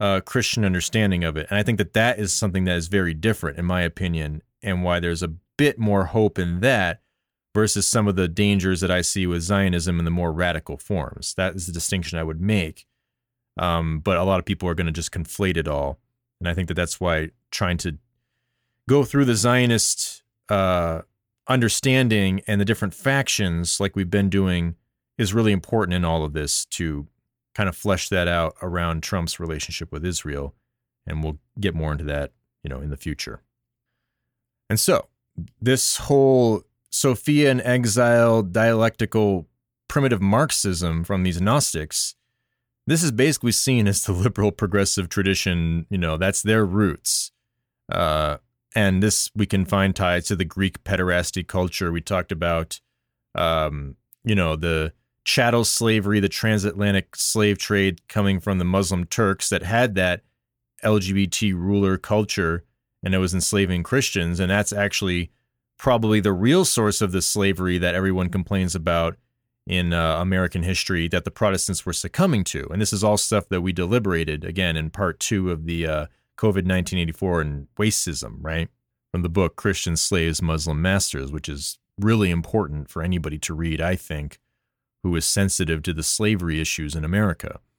[0.00, 1.46] uh, Christian understanding of it?
[1.50, 4.82] And I think that that is something that is very different, in my opinion, and
[4.82, 7.00] why there's a bit more hope in that
[7.54, 11.34] versus some of the dangers that I see with Zionism in the more radical forms.
[11.34, 12.88] That is the distinction I would make.
[13.58, 15.98] Um, but a lot of people are going to just conflate it all.
[16.40, 17.98] And I think that that's why trying to
[18.88, 21.02] go through the Zionist uh,
[21.48, 24.76] understanding and the different factions, like we've been doing,
[25.16, 27.06] is really important in all of this to
[27.54, 30.54] kind of flesh that out around Trump's relationship with Israel.
[31.06, 32.32] And we'll get more into that,
[32.62, 33.42] you know, in the future.
[34.70, 35.08] And so,
[35.60, 39.46] this whole Sophia and exile dialectical
[39.88, 42.14] primitive Marxism from these Gnostics,
[42.88, 45.86] this is basically seen as the liberal progressive tradition.
[45.90, 47.32] You know, that's their roots.
[47.90, 48.38] Uh,
[48.74, 51.90] and this we can find ties to the Greek pederasty culture.
[51.90, 52.80] We talked about,
[53.34, 54.92] um, you know, the
[55.24, 60.22] chattel slavery, the transatlantic slave trade coming from the Muslim Turks that had that
[60.84, 62.64] LGBT ruler culture
[63.02, 64.40] and it was enslaving Christians.
[64.40, 65.30] And that's actually
[65.78, 69.16] probably the real source of the slavery that everyone complains about
[69.68, 72.66] in uh, American history that the Protestants were succumbing to.
[72.70, 76.06] And this is all stuff that we deliberated again in part two of the uh,
[76.38, 78.68] COVID 1984 and racism, right?
[79.12, 83.80] From the book Christian Slaves, Muslim Masters, which is really important for anybody to read,
[83.80, 84.38] I think,
[85.02, 87.60] who is sensitive to the slavery issues in America.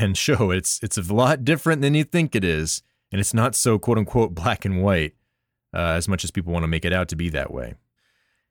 [0.00, 3.54] And show it's it's a lot different than you think it is and it's not
[3.54, 5.14] so quote unquote black and white
[5.74, 7.74] uh, as much as people want to make it out to be that way.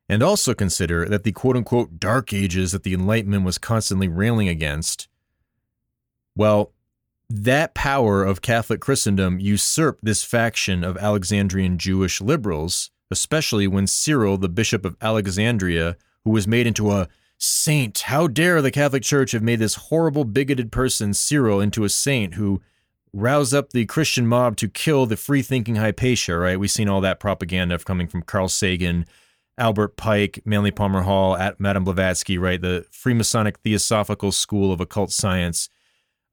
[0.08, 4.48] And also consider that the quote unquote dark ages that the Enlightenment was constantly railing
[4.48, 5.08] against,
[6.34, 6.72] well,
[7.28, 14.38] that power of Catholic Christendom usurped this faction of Alexandrian Jewish liberals, especially when Cyril,
[14.38, 19.32] the Bishop of Alexandria, who was made into a saint, how dare the Catholic Church
[19.32, 22.62] have made this horrible, bigoted person, Cyril, into a saint who
[23.12, 26.58] rouse up the Christian mob to kill the free thinking Hypatia, right?
[26.58, 29.06] We've seen all that propaganda coming from Carl Sagan,
[29.58, 32.60] Albert Pike, Manly Palmer Hall, at Madame Blavatsky, right?
[32.60, 35.68] The Freemasonic Theosophical School of Occult Science.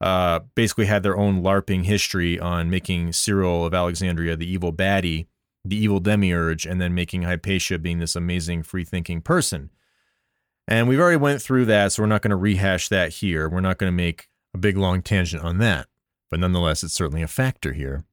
[0.02, 5.28] uh, basically had their own LARPing history on making Cyril of Alexandria the evil baddie,
[5.64, 9.72] the evil demiurge, and then making Hypatia being this amazing free thinking person.
[10.68, 13.48] And we've already went through that, so we're not going to rehash that here.
[13.48, 15.88] We're not going to make a big long tangent on that.
[16.30, 18.04] But nonetheless, it's certainly a factor here.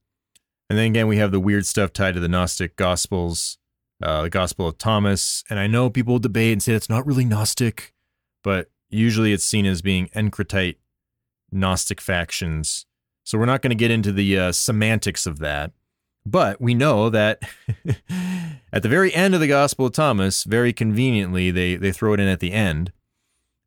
[0.68, 3.58] And then again, we have the weird stuff tied to the Gnostic Gospels,
[4.02, 5.44] uh, the Gospel of Thomas.
[5.48, 7.92] And I know people debate and say it's not really Gnostic,
[8.42, 10.76] but usually it's seen as being Encratite
[11.50, 12.86] Gnostic factions.
[13.24, 15.72] So we're not going to get into the uh, semantics of that.
[16.24, 17.42] But we know that
[18.72, 22.20] at the very end of the Gospel of Thomas, very conveniently, they, they throw it
[22.20, 22.92] in at the end.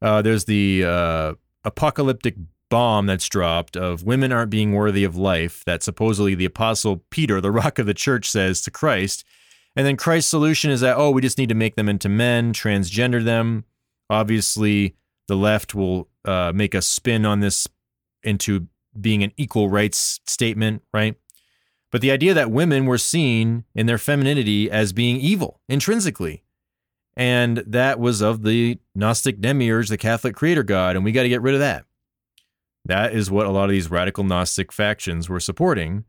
[0.02, 1.34] Uh, there's the uh,
[1.64, 2.36] apocalyptic
[2.70, 7.40] bomb that's dropped of women aren't being worthy of life that supposedly the apostle Peter,
[7.42, 9.26] the rock of the church, says to Christ.
[9.76, 12.54] And then Christ's solution is that, oh, we just need to make them into men,
[12.54, 13.66] transgender them.
[14.10, 14.96] Obviously,
[15.28, 17.68] the left will uh, make a spin on this
[18.24, 18.68] into
[19.00, 21.16] being an equal rights statement, right?
[21.92, 26.44] But the idea that women were seen in their femininity as being evil intrinsically.
[27.18, 31.30] And that was of the Gnostic demiurge, the Catholic creator god, and we got to
[31.30, 31.86] get rid of that.
[32.84, 36.04] That is what a lot of these radical Gnostic factions were supporting.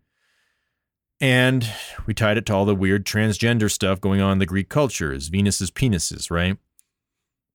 [1.21, 1.67] And
[2.07, 5.29] we tied it to all the weird transgender stuff going on in the Greek cultures,
[5.29, 6.59] Venus's penises, right?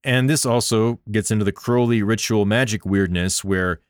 [0.04, 3.82] And this also gets into the Crowley ritual magic weirdness, where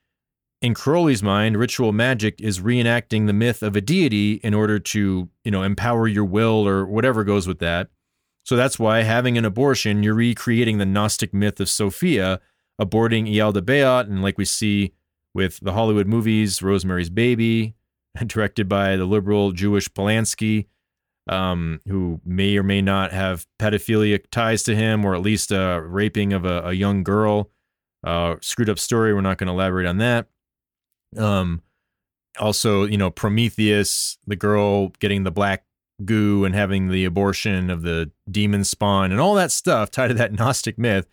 [0.62, 5.30] in Crowley's mind, ritual magic is reenacting the myth of a deity in order to,
[5.44, 7.90] you know, empower your will or whatever goes with that.
[8.44, 12.42] So that's why having an abortion, you're recreating the Gnostic myth of Sophia,
[12.80, 14.94] aborting Ialdabaoth, and like we see
[15.34, 17.76] with the Hollywood movies, Rosemary's Baby,
[18.26, 20.68] directed by the liberal Jewish Polanski,
[21.28, 25.82] um, who may or may not have pedophilic ties to him, or at least a
[25.86, 27.50] raping of a, a young girl.
[28.04, 29.14] Uh, screwed up story.
[29.14, 30.28] We're not going to elaborate on that.
[31.18, 31.62] Um,
[32.40, 35.66] also, you know, Prometheus, the girl getting the black
[36.04, 40.14] goo and having the abortion of the demon spawn, and all that stuff tied to
[40.16, 41.08] that Gnostic myth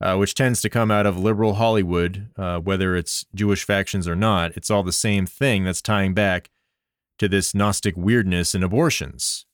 [0.00, 4.16] uh, which tends to come out of liberal Hollywood, uh, whether it's Jewish factions or
[4.16, 4.52] not.
[4.56, 6.50] It's all the same thing that's tying back
[7.18, 9.46] to this Gnostic weirdness in abortions.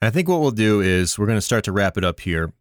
[0.00, 2.52] I think what we'll do is we're going to start to wrap it up here.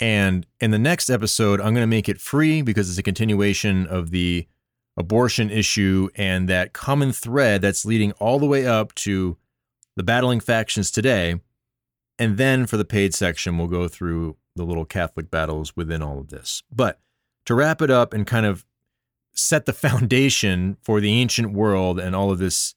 [0.00, 3.86] And in the next episode, I'm going to make it free because it's a continuation
[3.86, 4.46] of the
[4.96, 9.36] abortion issue and that common thread that's leading all the way up to
[9.94, 11.40] the battling factions today.
[12.18, 16.18] And then for the paid section, we'll go through the little Catholic battles within all
[16.18, 16.62] of this.
[16.72, 17.00] But
[17.44, 18.64] to wrap it up and kind of
[19.32, 22.74] set the foundation for the ancient world and all of this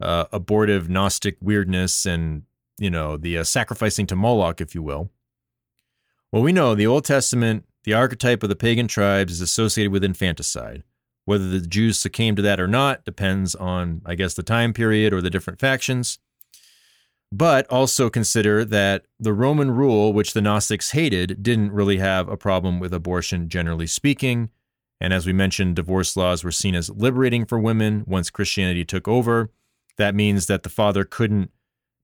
[0.00, 2.42] uh, abortive Gnostic weirdness and,
[2.78, 5.10] you know, the uh, sacrificing to Moloch, if you will.
[6.30, 10.04] Well, we know the Old Testament, the archetype of the pagan tribes is associated with
[10.04, 10.82] infanticide.
[11.24, 15.12] Whether the Jews succumbed to that or not depends on, I guess, the time period
[15.12, 16.18] or the different factions.
[17.34, 22.36] But also consider that the Roman rule, which the Gnostics hated, didn't really have a
[22.36, 24.50] problem with abortion, generally speaking.
[25.00, 29.08] And as we mentioned, divorce laws were seen as liberating for women once Christianity took
[29.08, 29.50] over.
[29.96, 31.50] That means that the father couldn't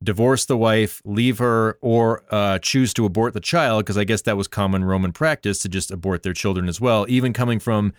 [0.03, 4.23] divorce the wife, leave her, or uh, choose to abort the child, because I guess
[4.23, 7.93] that was common Roman practice to just abort their children as well, even coming from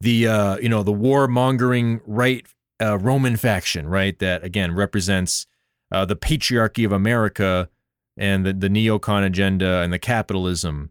[0.00, 2.46] the uh, you know the warmongering right
[2.80, 4.18] uh, Roman faction, right?
[4.18, 5.46] That again represents
[5.92, 7.68] uh, the patriarchy of America
[8.16, 10.90] and the, the neocon agenda and the capitalism.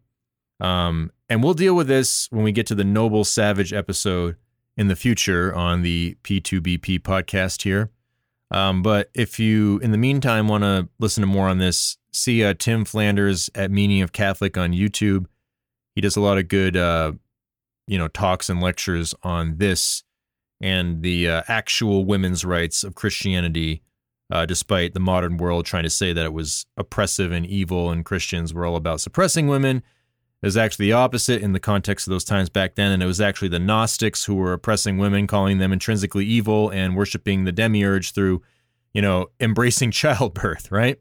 [0.59, 4.35] Um, and we'll deal with this when we get to the Noble Savage episode
[4.75, 7.91] in the future on the P2BP podcast here.
[8.51, 12.43] Um, but if you, in the meantime, want to listen to more on this, see
[12.43, 15.27] uh, Tim Flanders at Meaning of Catholic on YouTube.
[15.95, 17.13] He does a lot of good, uh,
[17.87, 20.03] you know, talks and lectures on this
[20.61, 23.83] and the uh, actual women's rights of Christianity
[24.32, 28.05] uh, despite the modern world trying to say that it was oppressive and evil and
[28.05, 29.77] Christians were all about suppressing women.
[30.41, 33.07] It was actually the opposite in the context of those times back then, and it
[33.07, 37.51] was actually the Gnostics who were oppressing women, calling them intrinsically evil, and worshiping the
[37.51, 38.41] demiurge through,
[38.93, 40.99] you know, embracing childbirth, right?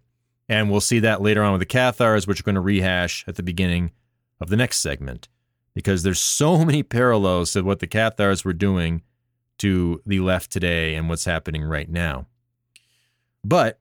[0.49, 3.37] And we'll see that later on with the Cathars, which we're going to rehash at
[3.37, 3.93] the beginning
[4.41, 5.29] of the next segment,
[5.73, 9.03] because there's so many parallels to what the Cathars were doing
[9.59, 12.27] to the left today and what's happening right now.
[13.45, 13.79] But,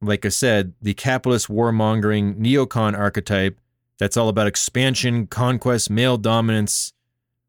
[0.00, 3.60] like I said, the capitalist warmongering neocon archetype
[3.98, 6.92] that's all about expansion, conquest, male dominance.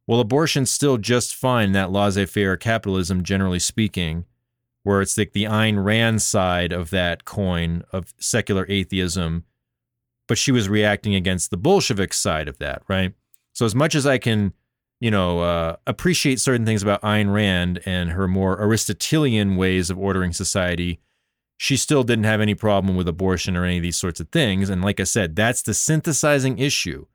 [0.08, 4.26] Well, abortion's still just fine, that laissez faire capitalism, generally speaking,
[4.84, 9.45] where it's like the Ayn Rand side of that coin of secular atheism.
[10.28, 13.14] But she was reacting against the Bolshevik side of that, right?
[13.54, 14.54] So, as much as I can
[15.00, 19.97] you know, uh, appreciate certain things about Ayn Rand and her more Aristotelian ways of
[19.97, 21.00] ordering society,
[21.62, 24.70] she still didn't have any problem with abortion or any of these sorts of things.
[24.70, 27.05] And like I said, that's the synthesizing issue.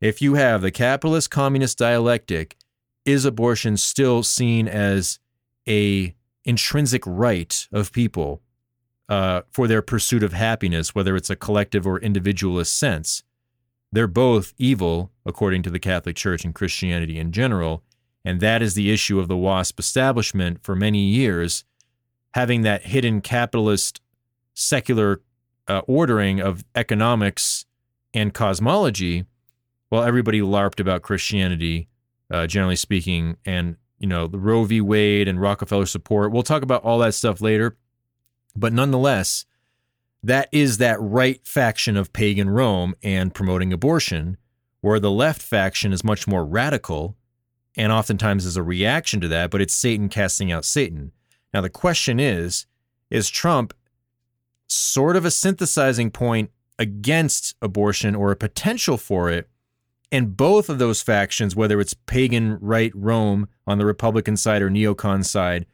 [0.00, 2.56] If you have the capitalist communist dialectic,
[3.04, 5.18] is abortion still seen as
[5.68, 6.14] a
[6.46, 8.40] intrinsic right of people
[9.10, 13.22] uh, for their pursuit of happiness, whether it's a collective or individualist sense?
[13.92, 17.82] They're both evil, according to the Catholic Church and Christianity in general.
[18.24, 21.64] And that is the issue of the WASP establishment for many years,
[22.34, 24.00] having that hidden capitalist
[24.54, 25.20] secular
[25.68, 27.64] uh, ordering of economics
[28.14, 29.24] and cosmology,
[29.88, 31.88] while everybody LARPed about Christianity,
[32.30, 34.80] uh, generally speaking, and you know the Roe v.
[34.80, 36.32] Wade and Rockefeller support.
[36.32, 37.76] We'll talk about all that stuff later,
[38.56, 39.46] but nonetheless,
[40.22, 44.36] that is that right faction of pagan Rome and promoting abortion,
[44.80, 47.16] where the left faction is much more radical
[47.76, 51.12] and oftentimes is a reaction to that, but it's Satan casting out Satan.
[51.52, 52.66] Now, the question is
[53.10, 53.74] is Trump
[54.68, 59.48] sort of a synthesizing point against abortion or a potential for it?
[60.10, 64.70] And both of those factions, whether it's pagan right Rome on the Republican side or
[64.70, 65.66] neocon side,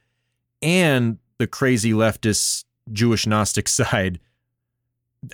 [0.63, 4.21] and the crazy leftist Jewish Gnostic side,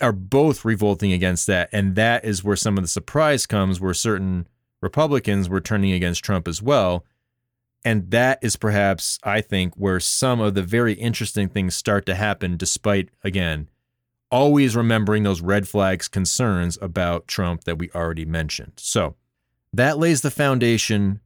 [0.00, 1.68] are both revolting against that.
[1.72, 4.46] And that is where some of the surprise comes, where certain
[4.80, 7.04] Republicans were turning against Trump as well.
[7.84, 12.14] And that is perhaps, I think, where some of the very interesting things start to
[12.14, 13.68] happen, despite, again,
[14.30, 18.72] always remembering those red flags concerns about Trump that we already mentioned.
[18.76, 19.16] So
[19.72, 21.20] that lays the foundation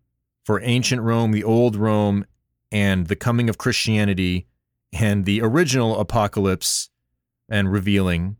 [0.44, 2.24] for ancient Rome, the old Rome,
[2.72, 4.46] and the coming of Christianity
[4.92, 6.90] and the original apocalypse
[7.48, 8.36] and revealing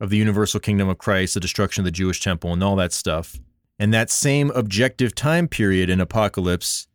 [0.00, 2.92] of the universal kingdom of Christ, the destruction of the Jewish temple, and all that
[2.92, 3.40] stuff.
[3.78, 6.86] And that same objective time period in Apocalypse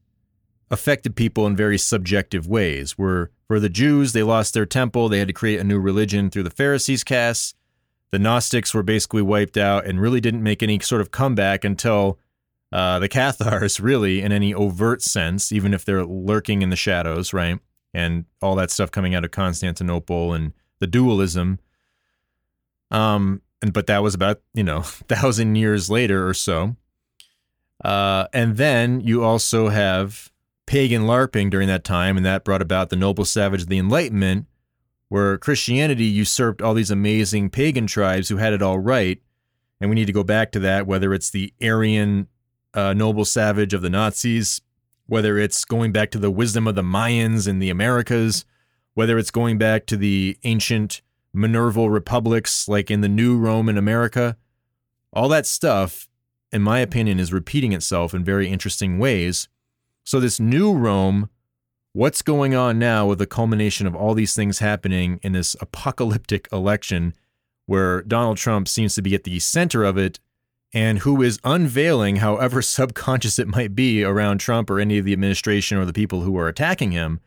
[0.71, 2.97] affected people in very subjective ways.
[2.97, 6.29] Where for the Jews, they lost their temple, they had to create a new religion
[6.29, 7.53] through the Pharisees' casts.
[8.09, 12.17] The Gnostics were basically wiped out and really didn't make any sort of comeback until
[12.71, 17.33] uh, the Cathars, really, in any overt sense, even if they're lurking in the shadows,
[17.33, 17.59] right?
[17.93, 21.59] And all that stuff coming out of Constantinople and the dualism
[22.91, 26.75] um, and but that was about you know thousand years later or so.
[27.83, 30.31] Uh, and then you also have
[30.65, 34.45] pagan LARPing during that time, and that brought about the noble savage of the Enlightenment,
[35.09, 39.21] where Christianity usurped all these amazing pagan tribes who had it all right.
[39.79, 42.27] And we need to go back to that, whether it's the Aryan
[42.73, 44.61] uh, noble savage of the Nazis,
[45.07, 48.45] whether it's going back to the wisdom of the Mayans in the Americas,
[48.93, 51.01] whether it's going back to the ancient
[51.33, 54.37] Minerval republics like in the New Rome in America.
[55.13, 56.07] All that stuff,
[56.51, 59.47] in my opinion, is repeating itself in very interesting ways.
[60.11, 61.29] So, this new Rome,
[61.93, 66.49] what's going on now with the culmination of all these things happening in this apocalyptic
[66.51, 67.13] election
[67.65, 70.19] where Donald Trump seems to be at the center of it
[70.73, 75.13] and who is unveiling, however subconscious it might be around Trump or any of the
[75.13, 77.21] administration or the people who are attacking him,